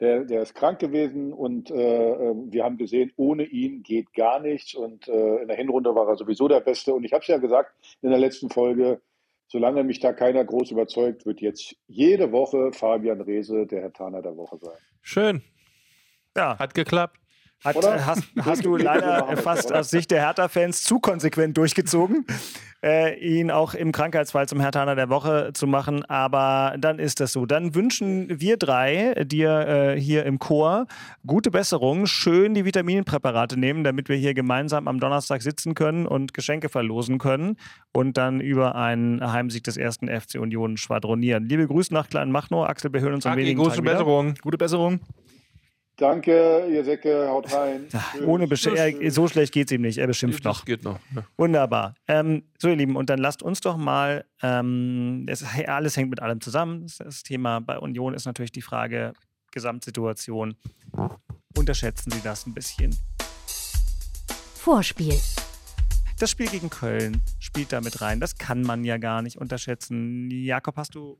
[0.00, 4.38] der, der ist krank gewesen und äh, äh, wir haben gesehen, ohne ihn geht gar
[4.40, 6.94] nichts und äh, in der Hinrunde war er sowieso der Beste.
[6.94, 9.00] Und ich habe es ja gesagt in der letzten Folge,
[9.48, 14.22] solange mich da keiner groß überzeugt, wird jetzt jede Woche Fabian Reese der Herr Taner
[14.22, 14.76] der Woche sein.
[15.02, 15.42] Schön.
[16.36, 16.58] Ja.
[16.58, 17.18] Hat geklappt.
[17.64, 17.96] Hat, Oder?
[17.96, 22.24] äh, hast, hast du leider fast aus Sicht der Hertha-Fans zu konsequent durchgezogen,
[22.84, 26.04] äh, ihn auch im Krankheitsfall zum Hertaner der Woche zu machen.
[26.04, 27.46] Aber dann ist das so.
[27.46, 30.86] Dann wünschen wir drei dir äh, hier im Chor
[31.26, 36.34] gute Besserung, schön die Vitaminpräparate nehmen, damit wir hier gemeinsam am Donnerstag sitzen können und
[36.34, 37.56] Geschenke verlosen können
[37.92, 41.46] und dann über einen Heimsieg des ersten FC Union schwadronieren.
[41.46, 42.68] Liebe Grüße nach Kleinmachnow.
[42.68, 43.82] Axel, wir hören uns Aki, wenigen wieder.
[43.82, 44.34] Besserung.
[44.42, 45.00] Gute Besserung.
[45.98, 47.88] Danke, ihr Säcke, haut rein.
[48.24, 49.98] Ohne Besch er, so schlecht geht es ihm nicht.
[49.98, 50.64] Er beschimpft noch.
[50.64, 51.00] Geht noch.
[51.12, 51.24] Ja.
[51.36, 51.94] Wunderbar.
[52.06, 56.22] Ähm, so, ihr Lieben, und dann lasst uns doch mal, ähm, es, alles hängt mit
[56.22, 56.82] allem zusammen.
[56.82, 59.12] Das, das Thema bei Union ist natürlich die Frage
[59.50, 60.54] Gesamtsituation.
[61.56, 62.96] Unterschätzen Sie das ein bisschen?
[64.54, 65.18] Vorspiel.
[66.20, 68.20] Das Spiel gegen Köln spielt da mit rein.
[68.20, 70.30] Das kann man ja gar nicht unterschätzen.
[70.30, 71.18] Jakob, hast du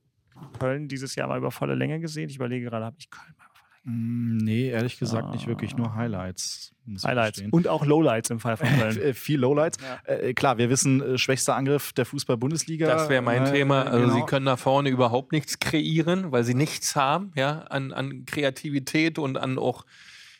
[0.61, 2.31] Köln dieses Jahr mal über volle Länge gesehen?
[2.31, 3.48] Ich überlege gerade, habe ich Köln mal
[3.91, 6.75] Nee, ehrlich gesagt nicht wirklich, nur Highlights.
[6.87, 7.53] ich Highlights gestehen.
[7.53, 8.99] und auch Lowlights im Fall von Köln.
[9.01, 9.79] Äh, Viel Lowlights.
[10.05, 12.87] Äh, klar, wir wissen, äh, schwächster Angriff der Fußball-Bundesliga.
[12.87, 13.85] Das wäre mein Äh, Thema.
[13.85, 14.15] Also genau.
[14.15, 19.19] sie können da vorne überhaupt nichts kreieren, weil sie nichts haben, ja, an, an Kreativität
[19.19, 19.87] und an auch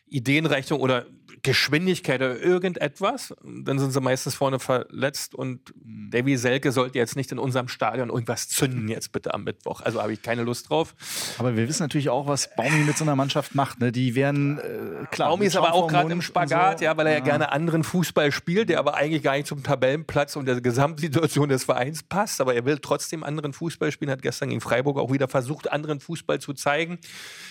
[0.09, 1.07] Ideenreichtum oder
[1.43, 3.35] Geschwindigkeit oder irgendetwas.
[3.43, 5.61] Dann sind sie meistens vorne verletzt und
[6.09, 6.11] Mhm.
[6.11, 9.81] Davy Selke sollte jetzt nicht in unserem Stadion irgendwas zünden jetzt bitte am Mittwoch.
[9.83, 10.95] Also habe ich keine Lust drauf.
[11.39, 13.81] Aber wir wissen natürlich auch, was Baumi mit so einer Mannschaft macht.
[13.81, 13.93] Ne?
[13.93, 15.31] Die werden, äh, klar.
[15.31, 16.85] Baumi ist aber auch gerade im Spagat, so.
[16.85, 20.37] ja, weil er ja gerne anderen Fußball spielt, der aber eigentlich gar nicht zum Tabellenplatz
[20.37, 22.41] und der Gesamtsituation des Vereins passt.
[22.41, 26.01] Aber er will trotzdem anderen Fußball spielen, hat gestern gegen Freiburg auch wieder versucht, anderen
[26.01, 26.99] Fußball zu zeigen.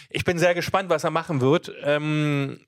[0.10, 1.72] Ich bin sehr gespannt, was er machen wird.
[1.84, 2.60] Ähm,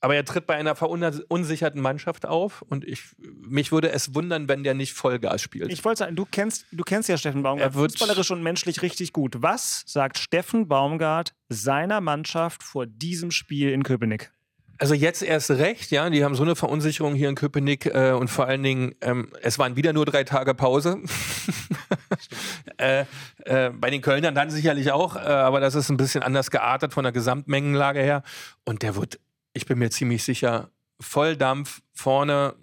[0.00, 4.62] aber er tritt bei einer verunsicherten Mannschaft auf und ich, mich würde es wundern, wenn
[4.62, 5.72] der nicht Vollgas spielt.
[5.72, 8.82] Ich wollte sagen, du kennst, du kennst ja Steffen Baumgart Er wird- fußballerisch und menschlich
[8.82, 9.36] richtig gut.
[9.40, 14.30] Was sagt Steffen Baumgart seiner Mannschaft vor diesem Spiel in Köpenick?
[14.78, 18.28] Also jetzt erst recht, ja, die haben so eine Verunsicherung hier in Köpenick äh, und
[18.28, 20.98] vor allen Dingen, ähm, es waren wieder nur drei Tage Pause.
[22.76, 23.04] äh,
[23.44, 26.92] äh, bei den Kölnern dann sicherlich auch, äh, aber das ist ein bisschen anders geartet
[26.92, 28.22] von der Gesamtmengenlage her.
[28.64, 29.18] Und der wird,
[29.56, 32.54] ich bin mir ziemlich sicher, Volldampf vorne,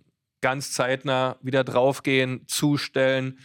[0.42, 3.40] ganz zeitnah wieder draufgehen, zustellen,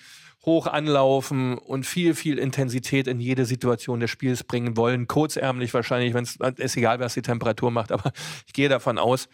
[0.44, 5.08] hoch anlaufen und viel, viel Intensität in jede Situation des Spiels bringen wollen.
[5.08, 8.12] Kurzärmlich wahrscheinlich, wenn es ist egal, was die Temperatur macht, aber
[8.46, 9.28] ich gehe davon aus,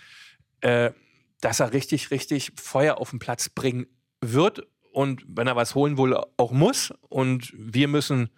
[0.60, 0.92] äh,
[1.40, 3.86] dass er richtig, richtig Feuer auf den Platz bringen
[4.20, 6.92] wird und wenn er was holen wohl auch muss.
[7.08, 8.30] Und wir müssen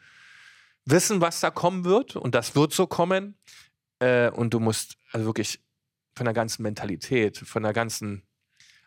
[0.86, 3.36] wissen, was da kommen wird und das wird so kommen.
[3.98, 5.60] Äh, und du musst also wirklich
[6.16, 8.22] von der ganzen Mentalität, von der ganzen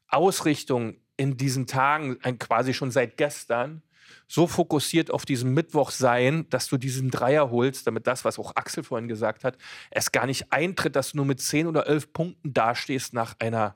[0.07, 3.83] Ausrichtung in diesen Tagen, quasi schon seit gestern,
[4.27, 8.55] so fokussiert auf diesen Mittwoch sein, dass du diesen Dreier holst, damit das, was auch
[8.55, 9.57] Axel vorhin gesagt hat,
[9.91, 13.75] es gar nicht eintritt, dass du nur mit 10 oder 11 Punkten dastehst nach einer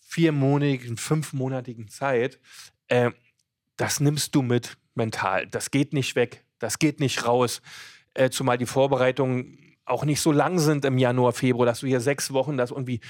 [0.00, 2.40] viermonatigen, fünfmonatigen Zeit.
[2.86, 3.10] Äh,
[3.76, 5.46] das nimmst du mit mental.
[5.46, 6.44] Das geht nicht weg.
[6.58, 7.62] Das geht nicht raus.
[8.14, 12.00] Äh, zumal die Vorbereitungen auch nicht so lang sind im Januar, Februar, dass du hier
[12.00, 13.00] sechs Wochen das irgendwie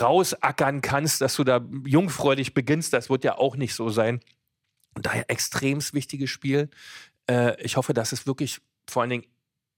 [0.00, 2.92] rausackern kannst, dass du da jungfräulich beginnst.
[2.92, 4.20] Das wird ja auch nicht so sein.
[4.94, 6.70] Daher extremst wichtiges Spiel.
[7.28, 9.26] Äh, ich hoffe, dass es wirklich vor allen Dingen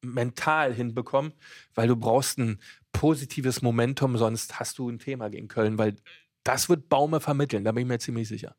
[0.02, 1.32] mental hinbekommen,
[1.74, 2.60] weil du brauchst ein
[2.92, 5.96] positives Momentum, sonst hast du ein Thema gegen Köln, weil
[6.44, 8.54] das wird Baume vermitteln, da bin ich mir ziemlich sicher.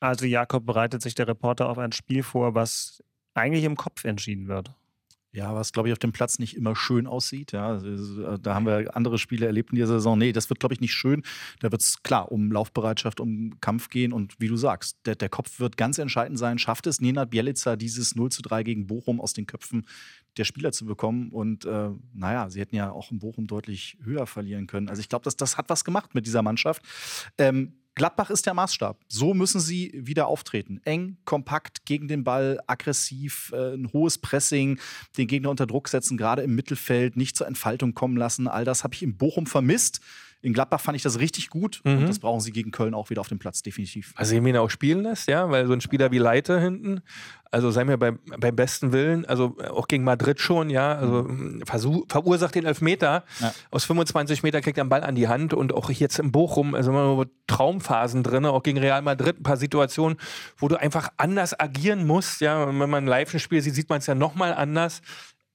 [0.00, 3.02] Also Jakob bereitet sich der Reporter auf ein Spiel vor, was
[3.34, 4.72] eigentlich im Kopf entschieden wird.
[5.34, 7.52] Ja, was, glaube ich, auf dem Platz nicht immer schön aussieht.
[7.52, 10.18] Ja, Also, da haben wir andere Spiele erlebt in dieser Saison.
[10.18, 11.22] Nee, das wird, glaube ich, nicht schön.
[11.60, 14.12] Da wird es klar um Laufbereitschaft, um Kampf gehen.
[14.12, 16.58] Und wie du sagst, der, der Kopf wird ganz entscheidend sein.
[16.58, 19.86] Schafft es Nenad Bielica, dieses 0 zu 3 gegen Bochum aus den Köpfen
[20.36, 21.30] der Spieler zu bekommen?
[21.30, 24.90] Und äh, naja, sie hätten ja auch in Bochum deutlich höher verlieren können.
[24.90, 26.82] Also ich glaube, das, das hat was gemacht mit dieser Mannschaft.
[27.38, 28.98] Ähm, Gladbach ist der Maßstab.
[29.08, 30.80] So müssen sie wieder auftreten.
[30.84, 34.78] Eng, kompakt, gegen den Ball, aggressiv, äh, ein hohes Pressing,
[35.18, 38.48] den Gegner unter Druck setzen, gerade im Mittelfeld, nicht zur Entfaltung kommen lassen.
[38.48, 40.00] All das habe ich in Bochum vermisst.
[40.42, 41.98] In Gladbach fand ich das richtig gut Mhm.
[41.98, 44.12] und das brauchen sie gegen Köln auch wieder auf dem Platz, definitiv.
[44.16, 47.00] Also ihn auch spielen lässt, ja, weil so ein Spieler wie Leite hinten,
[47.52, 51.28] also sei mir beim, beim besten Willen, also auch gegen Madrid schon, ja, also
[51.64, 53.24] versuch, verursacht den Elfmeter.
[53.40, 53.54] Ja.
[53.70, 56.74] Aus 25 Meter kriegt er einen Ball an die Hand und auch jetzt in Bochum,
[56.74, 60.18] also immer nur Traumphasen drin, auch gegen Real Madrid, ein paar Situationen,
[60.56, 63.88] wo du einfach anders agieren musst, ja, und wenn man live ein Spiel sieht, sieht
[63.90, 65.02] man es ja nochmal anders.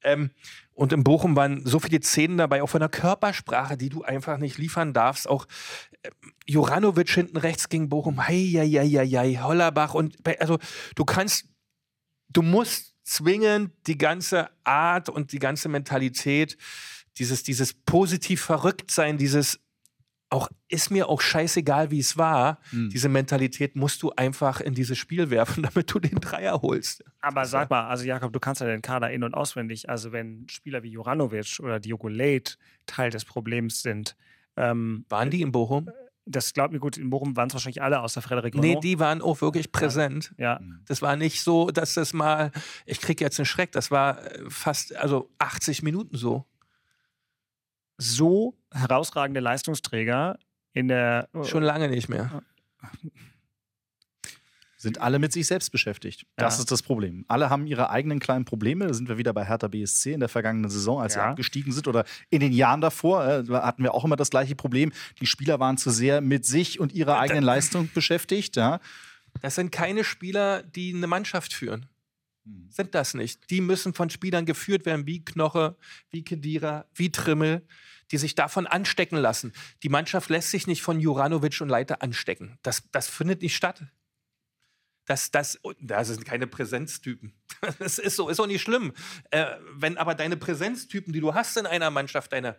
[0.04, 0.30] Ähm,
[0.78, 4.38] und in Bochum waren so viele Szenen dabei, auch von der Körpersprache, die du einfach
[4.38, 5.28] nicht liefern darfst.
[5.28, 5.48] Auch
[6.04, 6.12] äh,
[6.46, 9.96] Juranovic hinten rechts gegen Bochum, hei, hei, hei, hei, Hollerbach.
[9.96, 10.60] Und bei- also
[10.96, 11.48] du kannst,
[12.30, 16.58] du musst zwingend die ganze Art und die ganze Mentalität,
[17.18, 19.60] dieses, dieses positiv verrückt sein, dieses
[20.30, 22.60] auch ist mir auch scheißegal, wie es war.
[22.72, 22.90] Hm.
[22.90, 27.04] Diese Mentalität musst du einfach in dieses Spiel werfen, damit du den Dreier holst.
[27.22, 29.90] Aber sag mal, also Jakob, du kannst ja den Kader in- und auswendig.
[29.90, 32.56] Also wenn Spieler wie Juranovic oder Diogo Late
[32.86, 34.16] Teil des Problems sind,
[34.58, 35.90] ähm, Waren die in Bochum?
[36.30, 38.80] das glaubt mir gut, in Bochum waren es wahrscheinlich alle außer Frederik Nee, Ono.
[38.82, 40.34] die waren auch wirklich präsent.
[40.38, 42.52] Ja, Das war nicht so, dass das mal,
[42.86, 46.46] ich krieg jetzt einen Schreck, das war äh, fast, also 80 Minuten so.
[47.98, 50.38] So herausragende Leistungsträger
[50.74, 52.44] in der Schon lange nicht mehr.
[54.80, 56.28] sind alle mit sich selbst beschäftigt.
[56.36, 56.62] Das Ja.
[56.62, 57.26] ist das Problem.
[57.28, 58.86] Alle haben ihre eigenen kleinen Probleme.
[58.86, 61.32] Da sind wir wieder bei Hertha BSC in der vergangenen Saison, als sie Ja.
[61.32, 64.92] abgestiegen sind oder in den Jahren davor äh, hatten wir auch immer das gleiche Problem.
[65.20, 68.56] Die Spieler waren zu sehr mit sich und ihrer eigenen Leistung beschäftigt.
[68.56, 68.80] Ja.
[69.42, 71.88] Das sind keine Spieler, die eine Mannschaft führen.
[72.70, 73.50] Sind das nicht.
[73.50, 75.76] Die müssen von Spielern geführt werden, wie Knoche,
[76.12, 77.66] wie Kedira, wie Trimmel,
[78.12, 79.54] die sich davon anstecken lassen.
[79.84, 82.58] Die Mannschaft lässt sich nicht von Juranovic und Leiter anstecken.
[82.62, 83.84] Das, das findet nicht statt.
[85.06, 87.34] Das, das, das sind keine Präsenztypen.
[87.80, 88.94] Das ist so, ist auch nicht schlimm.
[89.32, 92.56] Äh, wenn aber deine Präsenztypen, die du hast in einer Mannschaft, deine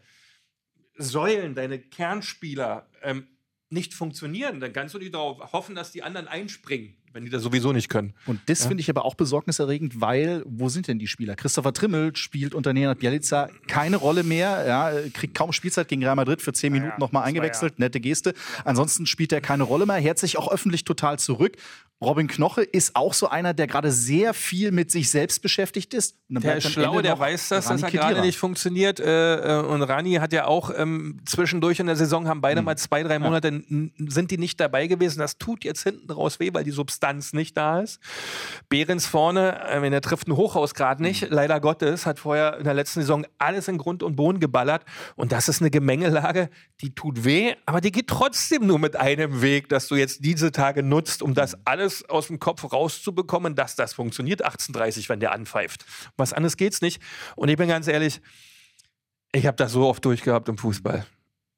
[0.96, 3.28] Säulen, deine Kernspieler ähm,
[3.70, 7.42] nicht funktionieren, dann kannst du nicht darauf hoffen, dass die anderen einspringen, wenn die das
[7.42, 8.12] sowieso nicht können.
[8.26, 8.68] Und das Ja.
[8.68, 11.34] finde ich aber auch besorgniserregend, weil, wo sind denn die Spieler?
[11.36, 16.16] Christopher Trimmel spielt unter Nenad Bielica keine Rolle mehr, ja, kriegt kaum Spielzeit gegen Real
[16.16, 18.34] Madrid, für zehn Minuten nochmal eingewechselt, nette Geste.
[18.64, 21.56] Ansonsten spielt er keine Rolle mehr, hält sich auch öffentlich total zurück.
[22.00, 26.16] Robin Knoche ist auch so einer, der gerade sehr viel mit sich selbst beschäftigt ist.
[26.28, 29.00] Der ist schlau, der weiß das, Rani dass er gerade nicht funktioniert.
[29.00, 32.76] Äh, äh, und Rani hat ja auch ähm, zwischendurch in der Saison, haben beide mal
[32.76, 35.18] zwei, drei Monate, n- sind die nicht dabei gewesen.
[35.18, 37.98] Das tut jetzt hinten raus weh, weil die Substanz nicht da ist.
[38.68, 41.28] Behrens vorne, äh, wenn er trifft ein Hochhaus gerade nicht, Hm.
[41.32, 44.84] leider Gottes, hat vorher in der letzten Saison alles in Grund und Boden geballert.
[45.16, 46.48] Und das ist eine Gemengelage,
[46.80, 50.52] die tut weh, aber die geht trotzdem nur mit einem Weg, dass du jetzt diese
[50.52, 54.46] Tage nutzt, um das alles aus dem Kopf rauszubekommen, dass das funktioniert.
[54.46, 55.84] 18.30, wenn der anpfeift.
[56.16, 57.02] Was anderes geht's nicht.
[57.36, 58.20] Und ich bin ganz ehrlich,
[59.32, 61.06] ich habe das so oft durchgehabt im Fußball.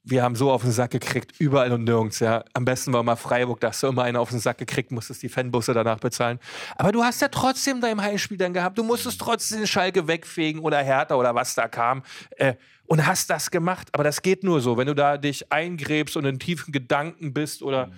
[0.03, 2.43] Wir haben so auf den Sack gekriegt, überall und nirgends, ja.
[2.55, 5.23] Am besten war mal Freiburg, da hast du immer einen auf den Sack gekriegt, musstest
[5.23, 6.41] die Fanbusse danach bezahlen.
[6.77, 8.79] Aber du hast ja trotzdem dein Heimspiel dann gehabt.
[8.79, 12.03] Du musstest trotzdem Schalke wegfegen oder Hertha oder was da kam.
[12.31, 12.55] Äh,
[12.87, 13.89] und hast das gemacht.
[13.93, 17.63] Aber das geht nur so, wenn du da dich eingräbst und in tiefen Gedanken bist
[17.63, 17.93] oder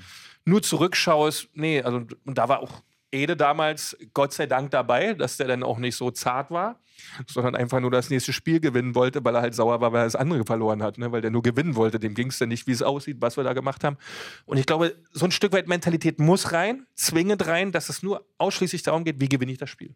[0.45, 1.49] nur zurückschaust.
[1.55, 2.83] Nee, also und da war auch
[3.15, 6.81] Ede damals Gott sei Dank dabei, dass der dann auch nicht so zart war,
[7.27, 10.05] sondern einfach nur das nächste Spiel gewinnen wollte, weil er halt sauer war, weil er
[10.05, 11.13] das andere verloren hat, ne?
[11.13, 11.99] weil der nur gewinnen wollte.
[11.99, 13.99] Dem ging es dann nicht, wie es aussieht, was wir da gemacht haben.
[14.47, 18.25] Und ich glaube, so ein Stück weit Mentalität muss rein, zwingend rein, dass es nur
[18.39, 19.95] ausschließlich darum geht, wie gewinne ich das Spiel.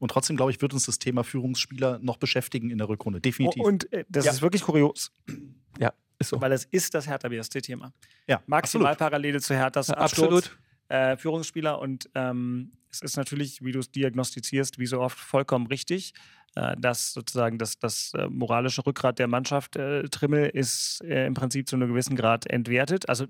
[0.00, 3.20] Und trotzdem, glaube ich, wird uns das Thema Führungsspieler noch beschäftigen in der Rückrunde.
[3.20, 3.62] Definitiv.
[3.62, 4.32] Und äh, das Ja.
[4.32, 5.12] ist wirklich kurios.
[6.18, 6.40] Ist so.
[6.40, 7.92] Weil es ist das Hertha BSC-Thema.
[8.26, 8.98] Ja, Maximal absolut.
[8.98, 10.46] Parallele zu Herthas Absturz.
[10.46, 10.58] absolut.
[10.88, 15.66] Äh, Führungsspieler und ähm, es ist natürlich, wie du es diagnostizierst, wie so oft vollkommen
[15.66, 16.14] richtig,
[16.54, 21.34] äh, dass sozusagen das, das äh, moralische Rückgrat der Mannschaft äh, Trimmel ist äh, im
[21.34, 23.08] Prinzip zu einem gewissen Grad entwertet.
[23.08, 23.26] Also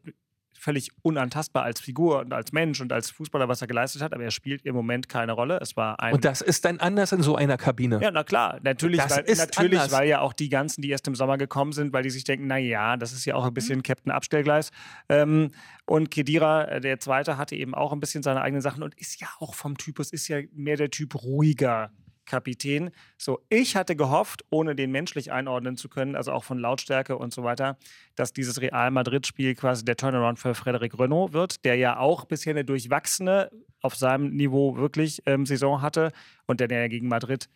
[0.59, 4.25] völlig unantastbar als Figur und als Mensch und als Fußballer, was er geleistet hat, aber
[4.25, 5.59] er spielt im Moment keine Rolle.
[5.61, 8.01] Es war ein Und das ist dann anders in so einer Kabine.
[8.03, 9.93] ja, na klar, natürlich, Das weil, ist natürlich anders.
[9.93, 12.47] weil ja auch die ganzen, die erst im Sommer gekommen sind, weil die sich denken,
[12.47, 14.71] na ja, das ist ja auch ein bisschen Captain Abstellgleis.
[15.09, 15.51] Ähm,
[15.85, 19.21] und Kedira, äh, der Zweite, hatte eben auch ein bisschen seine eigenen Sachen und ist
[19.21, 21.91] ja auch vom Typus, ist ja mehr der Typ ruhiger
[22.27, 22.91] Kapitän.
[23.17, 27.33] So, ich hatte gehofft, ohne den menschlich einordnen zu können, also auch von Lautstärke und
[27.33, 27.79] so weiter,
[28.17, 32.51] dass dieses Real Madrid-Spiel quasi der Turnaround für Frederic Renault wird, der ja auch bisher
[32.53, 33.51] eine durchwachsene,
[33.83, 36.11] auf seinem Niveau wirklich ähm, Saison hatte
[36.47, 37.49] und der, der ja gegen Madrid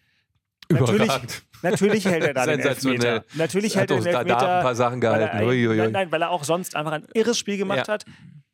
[0.72, 1.42] Natürlich, Überragend.
[1.62, 2.60] natürlich hält er da den.
[2.60, 3.24] Elfmeter.
[3.34, 4.58] Natürlich hält er den uns da- Elfmeter.
[4.58, 5.36] ein paar Sachen weil gehalten.
[5.38, 5.76] Er, Uiuiui.
[5.78, 7.94] nein, nein, weil er auch sonst einfach ein irres Spiel gemacht Ja.
[7.94, 8.04] hat.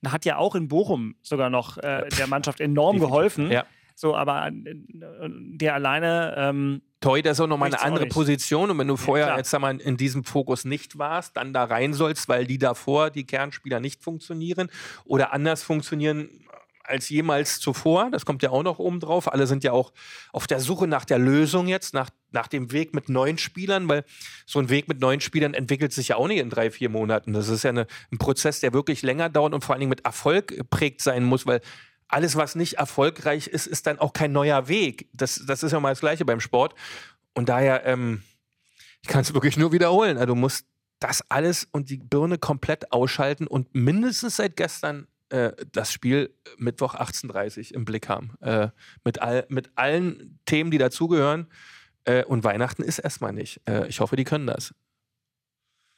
[0.06, 3.50] Hat ja auch in Bochum sogar noch äh, der Mannschaft enorm geholfen.
[3.50, 3.66] Ja.
[3.98, 6.34] So, aber äh, der alleine.
[6.36, 8.06] Ähm, Torhüter ist auch nochmal eine andere.
[8.06, 8.70] Position.
[8.70, 9.38] Und wenn du vorher klar.
[9.38, 13.10] jetzt sag mal, in diesem Fokus nicht warst, dann da rein sollst, weil die davor,
[13.10, 14.68] die Kernspieler, nicht funktionieren
[15.06, 16.28] oder anders funktionieren
[16.84, 18.10] als jemals zuvor.
[18.10, 19.32] Das kommt ja auch noch oben drauf.
[19.32, 19.92] Alle sind ja auch
[20.32, 24.04] auf der Suche nach der Lösung jetzt, nach, nach dem Weg mit neuen Spielern, weil
[24.44, 27.32] so ein Weg mit neuen Spielern entwickelt sich ja auch nicht in drei, vier Monaten.
[27.32, 30.04] Das ist ja eine, ein Prozess, der wirklich länger dauert und vor allen Dingen mit
[30.04, 31.60] Erfolg geprägt sein muss, weil
[32.08, 35.08] alles, was nicht erfolgreich ist, ist dann auch kein neuer Weg.
[35.12, 36.74] Das, das ist ja mal das Gleiche beim Sport.
[37.34, 38.22] Und daher, ähm,
[39.02, 40.16] ich kann es wirklich nur wiederholen.
[40.16, 40.66] Also du musst
[41.00, 46.94] das alles und die Birne komplett ausschalten und mindestens seit gestern äh, das Spiel Mittwoch
[46.94, 48.34] 18.30 im Blick haben.
[48.40, 48.68] Äh,
[49.04, 51.48] mit, all, mit allen Themen, die dazugehören.
[52.04, 53.60] Äh, und Weihnachten ist erstmal nicht.
[53.68, 54.74] Äh, ich hoffe, die können das.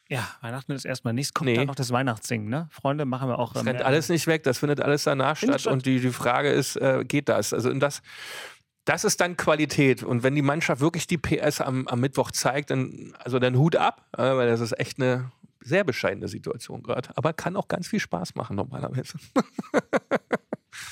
[0.08, 1.34] Ja, Weihnachten ist erstmal nichts.
[1.34, 1.56] Kommt Nee.
[1.56, 2.68] dann noch das Weihnachtssingen, ne?
[2.70, 3.52] Freunde, machen wir auch.
[3.52, 5.66] Das ähm, rennt alles nicht weg, das findet alles danach statt.
[5.66, 7.52] Und die, die Frage ist, äh, geht das?
[7.52, 8.02] Also und das,
[8.86, 10.02] das ist dann Qualität.
[10.02, 13.76] Und wenn die Mannschaft wirklich die PS am, am Mittwoch zeigt, dann, also dann Hut
[13.76, 15.30] ab, äh, weil das ist echt eine
[15.60, 17.10] sehr bescheidene Situation gerade.
[17.14, 19.18] Aber kann auch ganz viel Spaß machen normalerweise.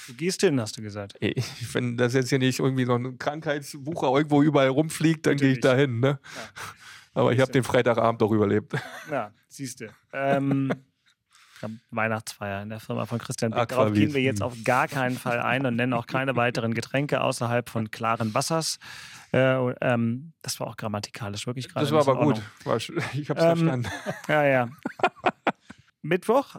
[0.09, 1.14] Du gehst hin, hast du gesagt.
[1.21, 1.45] Ich,
[1.75, 5.61] wenn das jetzt hier nicht irgendwie so ein Krankheitswucher irgendwo überall rumfliegt, dann gehe ich
[5.61, 6.01] da hin.
[6.01, 6.19] Ne?
[7.17, 8.75] Aber ich habe den Freitagabend doch überlebt.
[9.11, 9.87] Ja, siehst du.
[10.12, 10.71] Ähm,
[11.91, 13.71] Weihnachtsfeier in der Firma von Christian Beck.
[13.71, 17.23] Darauf gehen wir jetzt auf gar keinen Fall ein und nennen auch keine weiteren Getränke
[17.23, 18.79] außerhalb von klaren Wassers.
[19.33, 21.87] Äh, ähm, das war auch grammatikalisch wirklich gerade.
[21.87, 22.43] Das war aber gut.
[22.67, 23.05] Ordnung.
[23.14, 23.89] Ich hab's Ähm, verstanden.
[24.29, 24.69] Ja, ja.
[26.03, 26.57] Mittwoch,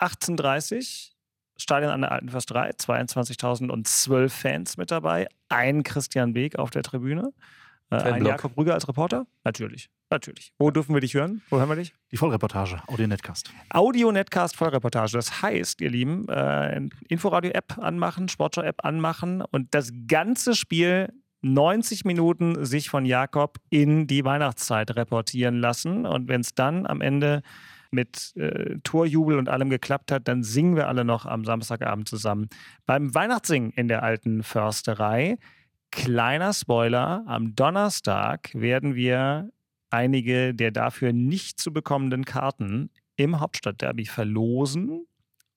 [0.00, 1.10] 18.30
[1.58, 6.82] Stadion an der Alten Först 3, 22.012 Fans mit dabei, ein Christian Beek auf der
[6.82, 7.32] Tribüne,
[7.90, 8.24] äh, ein.
[8.24, 9.26] Jakob Brügger als Reporter.
[9.44, 10.52] Natürlich, natürlich.
[10.58, 11.42] Wo dürfen wir dich hören?
[11.48, 11.94] Wo hören wir dich?
[12.12, 13.50] Die Vollreportage, Audio-Netcast.
[13.70, 15.12] Audio-Netcast Vollreportage.
[15.12, 21.08] Das heißt, ihr Lieben, äh, Inforadio-App anmachen, Sportschau-App anmachen und das ganze Spiel
[21.42, 26.04] 90 Minuten sich von Jakob in die Weihnachtszeit reportieren lassen.
[26.04, 27.42] Und wenn es dann am Ende
[27.90, 32.48] mit äh, Torjubel und allem geklappt hat, dann singen wir alle noch am Samstagabend zusammen
[32.86, 35.38] beim Weihnachtssingen in der alten Försterei.
[35.90, 39.50] Kleiner Spoiler, am Donnerstag werden wir
[39.90, 45.06] einige der dafür nicht zu bekommenden Karten im Hauptstadtderby verlosen.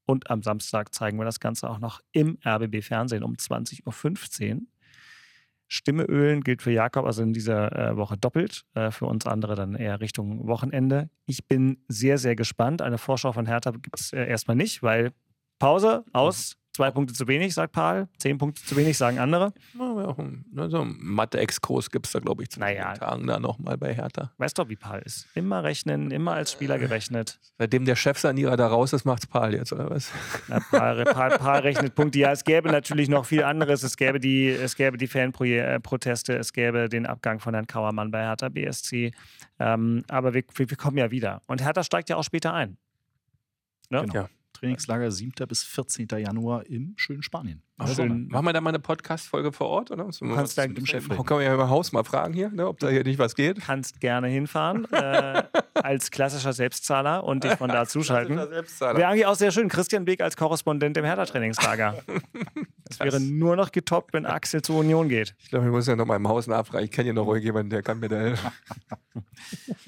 [0.06, 4.62] Und am Samstag zeigen wir das Ganze auch noch im RBB-Fernsehen um 20.15 Uhr.
[5.68, 9.56] Stimme ölen gilt für Jakob also in dieser äh, Woche doppelt, äh, für uns andere
[9.56, 11.10] dann eher Richtung Wochenende.
[11.26, 12.82] Ich bin sehr, sehr gespannt.
[12.82, 15.14] Eine Vorschau von Hertha gibt es äh, erstmal nicht, weil
[15.60, 19.54] Pause, aus, zwei Punkte zu wenig, sagt Paul, zehn Punkte zu wenig, sagen andere.
[19.78, 22.94] Ja, ein- ne, so ein Mathe-Exkurs gibt es da, glaube ich, zu naja.
[22.94, 24.32] Tagen da nochmal bei Hertha.
[24.38, 25.28] Weißt doch, wie Paul ist.
[25.36, 27.40] Immer rechnen, immer als Spieler gerechnet.
[27.58, 30.10] Seitdem der Chefsanierer da raus ist, macht's Paul jetzt, oder was?
[30.48, 32.20] Na, Paul, Paul, Paul rechnet Punkte.
[32.20, 33.84] Ja, es gäbe natürlich noch viel anderes.
[33.84, 38.22] Es gäbe die, es gäbe die Fanproteste, es gäbe den Abgang von Herrn Kauermann bei
[38.24, 39.12] Hertha BSC.
[39.60, 41.42] Ähm, aber wir, wir, wir kommen ja wieder.
[41.48, 42.78] Und Hertha steigt ja auch später ein.
[43.90, 44.06] Ne?
[44.06, 44.28] Genau.
[44.62, 45.32] Trainingslager 7.
[45.48, 46.08] bis 14.
[46.20, 47.64] Januar im schönen Spanien.
[47.96, 48.28] Schön.
[48.28, 50.04] Machen wir da mal eine Podcast-Folge vor Ort, oder?
[50.08, 52.78] Du kannst da- dem Chef Kann man ja im Haus mal fragen hier, ne, ob
[52.80, 53.60] da hier nicht was geht.
[53.60, 55.42] Kannst gerne hinfahren, äh,
[55.74, 58.36] als klassischer Selbstzahler und dich von da zuschalten.
[58.38, 59.68] Wäre eigentlich auch sehr schön.
[59.68, 62.04] Christian Beek als Korrespondent im Hertha-Trainingslager.
[62.84, 65.34] Das wäre nur noch getoppt, wenn Axel zur Union geht.
[65.40, 66.84] Ich glaube, ich muss ja noch mal im Haus nachfragen.
[66.84, 68.52] Ich kenne hier noch ruhig jemanden, der kann mir da helfen.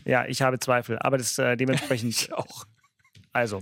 [0.05, 2.11] Ja, ich habe Zweifel, aber das äh, dementsprechend.
[2.11, 2.63] ich auch.
[3.33, 3.61] Also,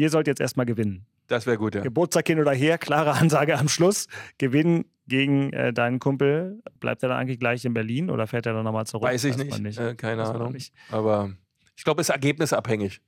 [0.00, 1.06] ihr sollt jetzt erstmal gewinnen.
[1.26, 1.82] Das wäre gut, ja.
[1.82, 4.08] Geburtstag hin oder her, klare Ansage am Schluss.
[4.38, 6.62] Gewinnen gegen äh, deinen Kumpel.
[6.80, 9.04] Bleibt er dann eigentlich gleich in Berlin oder fährt er dann nochmal zurück?
[9.08, 9.78] Weiß ich Weiß man nicht.
[9.78, 10.52] Äh, keine Weiß Ahnung.
[10.52, 10.72] nicht.
[10.90, 11.30] Aber
[11.76, 13.00] ich glaube, es ist ergebnisabhängig.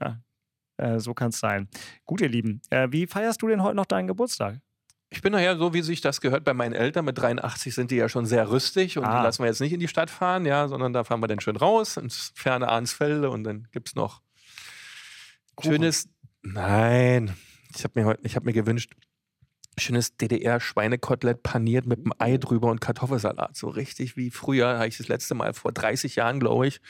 [0.00, 0.18] Ja,
[0.78, 1.68] äh, so kann es sein.
[2.04, 2.60] Gut, ihr Lieben.
[2.70, 4.58] Äh, wie feierst du denn heute noch deinen Geburtstag?
[5.10, 7.04] Ich bin nachher so, wie sich das gehört bei meinen Eltern.
[7.04, 9.18] Mit 83 sind die ja schon sehr rüstig und Ah.
[9.18, 11.38] die lassen wir jetzt nicht in die Stadt fahren, ja, sondern da fahren wir dann
[11.38, 14.22] schön raus ins ferne Arnsfelde und dann gibt es noch
[15.62, 16.08] schönes.
[16.42, 17.34] Nein,
[17.74, 18.94] ich habe mir ich habe mir gewünscht,
[19.80, 23.56] schönes DDR-Schweinekotelett paniert mit einem Ei drüber und Kartoffelsalat.
[23.56, 26.80] So richtig wie früher, habe ich das letzte Mal vor 30 Jahren, glaube ich,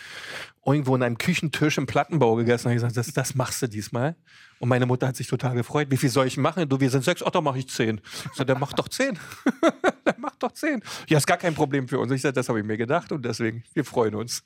[0.65, 2.67] irgendwo in einem Küchentisch im Plattenbau gegessen.
[2.67, 4.17] habe ich gesagt, das, das machst du diesmal.
[4.59, 5.91] Und meine Mutter hat sich total gefreut.
[5.91, 6.69] Wie viel soll ich machen?
[6.69, 8.01] Du, wir sind sechs, ach, dann mache ich zehn.
[8.31, 9.19] Ich sag, dann mach doch zehn.
[10.05, 10.83] dann mach doch zehn.
[11.09, 12.13] Ja, ist gar kein Problem für uns.
[12.13, 14.45] Ich sage, das habe ich mir gedacht und deswegen, wir freuen uns.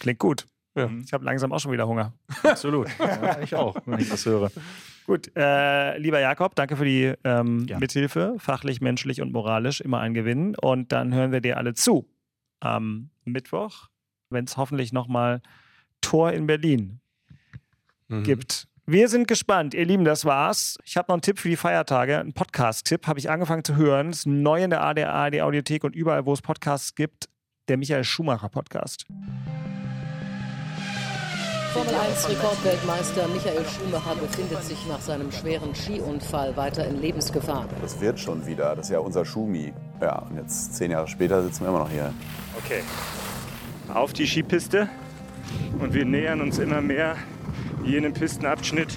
[0.00, 0.46] Klingt gut.
[0.76, 0.90] Ja.
[1.04, 2.12] Ich habe langsam auch schon wieder Hunger.
[2.42, 2.88] Absolut.
[2.98, 4.50] Ja, ich auch, wenn ich das höre.
[5.06, 7.80] Gut, äh, lieber Jakob, danke für die ähm, Gerne.
[7.80, 10.54] Mithilfe, fachlich, menschlich und moralisch, immer ein Gewinn.
[10.56, 12.08] Und dann hören wir dir alle zu
[12.60, 13.88] am Mittwoch,
[14.30, 15.40] wenn es hoffentlich nochmal
[16.00, 17.00] Tor in Berlin
[18.08, 18.22] Mhm.
[18.22, 18.68] gibt.
[18.86, 19.74] Wir sind gespannt.
[19.74, 20.78] Ihr Lieben, das war's.
[20.84, 22.20] Ich habe noch einen Tipp für die Feiertage.
[22.20, 24.10] Einen Podcast-Tipp habe ich angefangen zu hören.
[24.10, 27.28] Das ist neu in der ADR, ARD Audiothek und überall, wo es Podcasts gibt.
[27.66, 29.04] Der Michael Schumacher Podcast.
[31.76, 37.66] Formel 1 Rekordweltmeister Michael Schumacher befindet sich nach seinem schweren Skiunfall weiter in Lebensgefahr.
[37.82, 38.74] Das wird schon wieder.
[38.74, 39.74] Das ist ja unser Schumi.
[40.00, 42.14] Ja, und jetzt zehn Jahre später sitzen wir immer noch hier.
[42.56, 42.80] Okay,
[43.92, 44.88] auf die Skipiste
[45.78, 47.16] und wir nähern uns immer mehr
[47.84, 48.96] jenem Pistenabschnitt,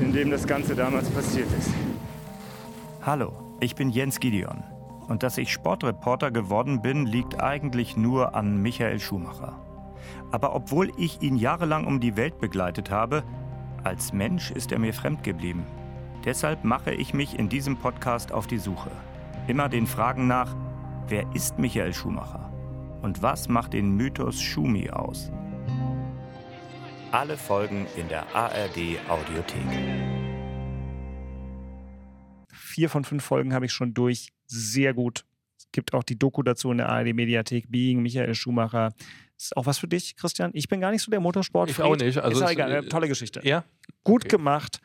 [0.00, 1.68] in dem das Ganze damals passiert ist.
[3.02, 4.64] Hallo, ich bin Jens Gideon.
[5.08, 9.67] Und dass ich Sportreporter geworden bin, liegt eigentlich nur an Michael Schumacher.
[10.30, 13.24] Aber obwohl ich ihn jahrelang um die Welt begleitet habe,
[13.84, 15.64] als Mensch ist er mir fremd geblieben.
[16.24, 18.90] Deshalb mache ich mich in diesem Podcast auf die Suche.
[19.46, 20.54] Immer den Fragen nach,
[21.08, 22.52] wer ist Michael Schumacher?
[23.02, 25.30] Und was macht den Mythos Schumi aus?
[27.12, 30.18] Alle Folgen in der ARD Audiothek.
[32.52, 34.32] Vier von fünf Folgen habe ich schon durch.
[34.46, 35.24] Sehr gut.
[35.58, 37.70] Es gibt auch die Doku dazu in der ARD-Mediathek.
[37.70, 38.92] Being Michael Schumacher.
[39.38, 40.50] Ist auch was für dich, Christian?
[40.54, 41.70] Ich bin gar nicht so der Motorsport.
[41.70, 42.18] Ich auch nicht.
[42.18, 42.72] Also ist egal.
[42.72, 43.40] Eine tolle Geschichte.
[43.44, 43.64] Ja?
[44.02, 44.80] Gut gemacht.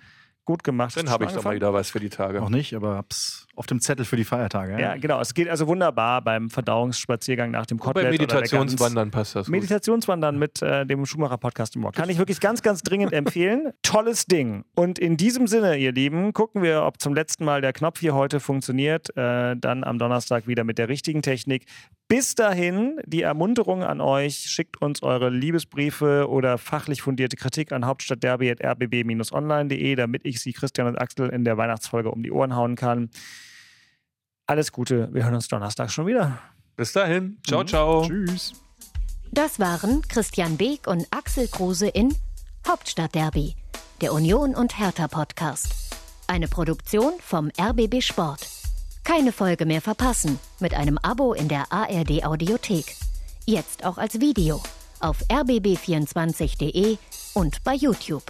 [0.46, 0.96] Gut gemacht.
[0.96, 2.40] Dann Ist habe ich doch mal wieder was für die Tage.
[2.40, 4.82] Noch nicht, aber hab's Auf dem Zettel für die Feiertage.
[4.82, 5.22] Ja, genau.
[5.22, 8.06] Es geht also wunderbar beim Verdauungsspaziergang nach dem Kotelett.
[8.06, 9.46] der Meditationswandern passt das.
[9.46, 9.52] gut.
[9.52, 11.92] Meditationswandern mit äh, dem Schumacher Podcast im Ohr.
[11.92, 13.72] Kann ich wirklich ganz, ganz dringend empfehlen.
[13.84, 14.66] Tolles Ding.
[14.74, 18.16] Und in diesem Sinne, ihr Lieben, gucken wir, ob zum letzten Mal der Knopf hier
[18.16, 19.16] heute funktioniert.
[19.16, 21.66] Äh, dann am Donnerstag wieder mit der richtigen Technik.
[22.08, 24.46] Bis dahin die Ermunterung an euch.
[24.50, 31.00] Schickt uns eure Liebesbriefe oder fachlich fundierte Kritik an hauptstadtderby.rbb-online.de, damit ich sie, Christian und
[31.00, 33.10] Axel, in der Weihnachtsfolge um die Ohren hauen kann.
[34.48, 35.10] Alles Gute.
[35.14, 36.40] Wir hören uns Donnerstag schon wieder.
[36.76, 37.38] Bis dahin.
[37.48, 37.68] Ciao, Mhm.
[37.68, 38.08] ciao.
[38.08, 38.54] Tschüss.
[39.32, 42.16] Das waren Christian Beek und Axel Kruse in
[42.68, 43.56] Hauptstadtderby,
[44.02, 45.74] der Union und Hertha Podcast.
[46.28, 48.48] Eine Produktion vom RBB Sport.
[49.04, 52.96] Keine Folge mehr verpassen mit einem Abo in der ARD Audiothek.
[53.46, 54.62] Jetzt auch als Video
[55.02, 56.98] auf rbb24.de
[57.34, 58.24] und bei YouTube.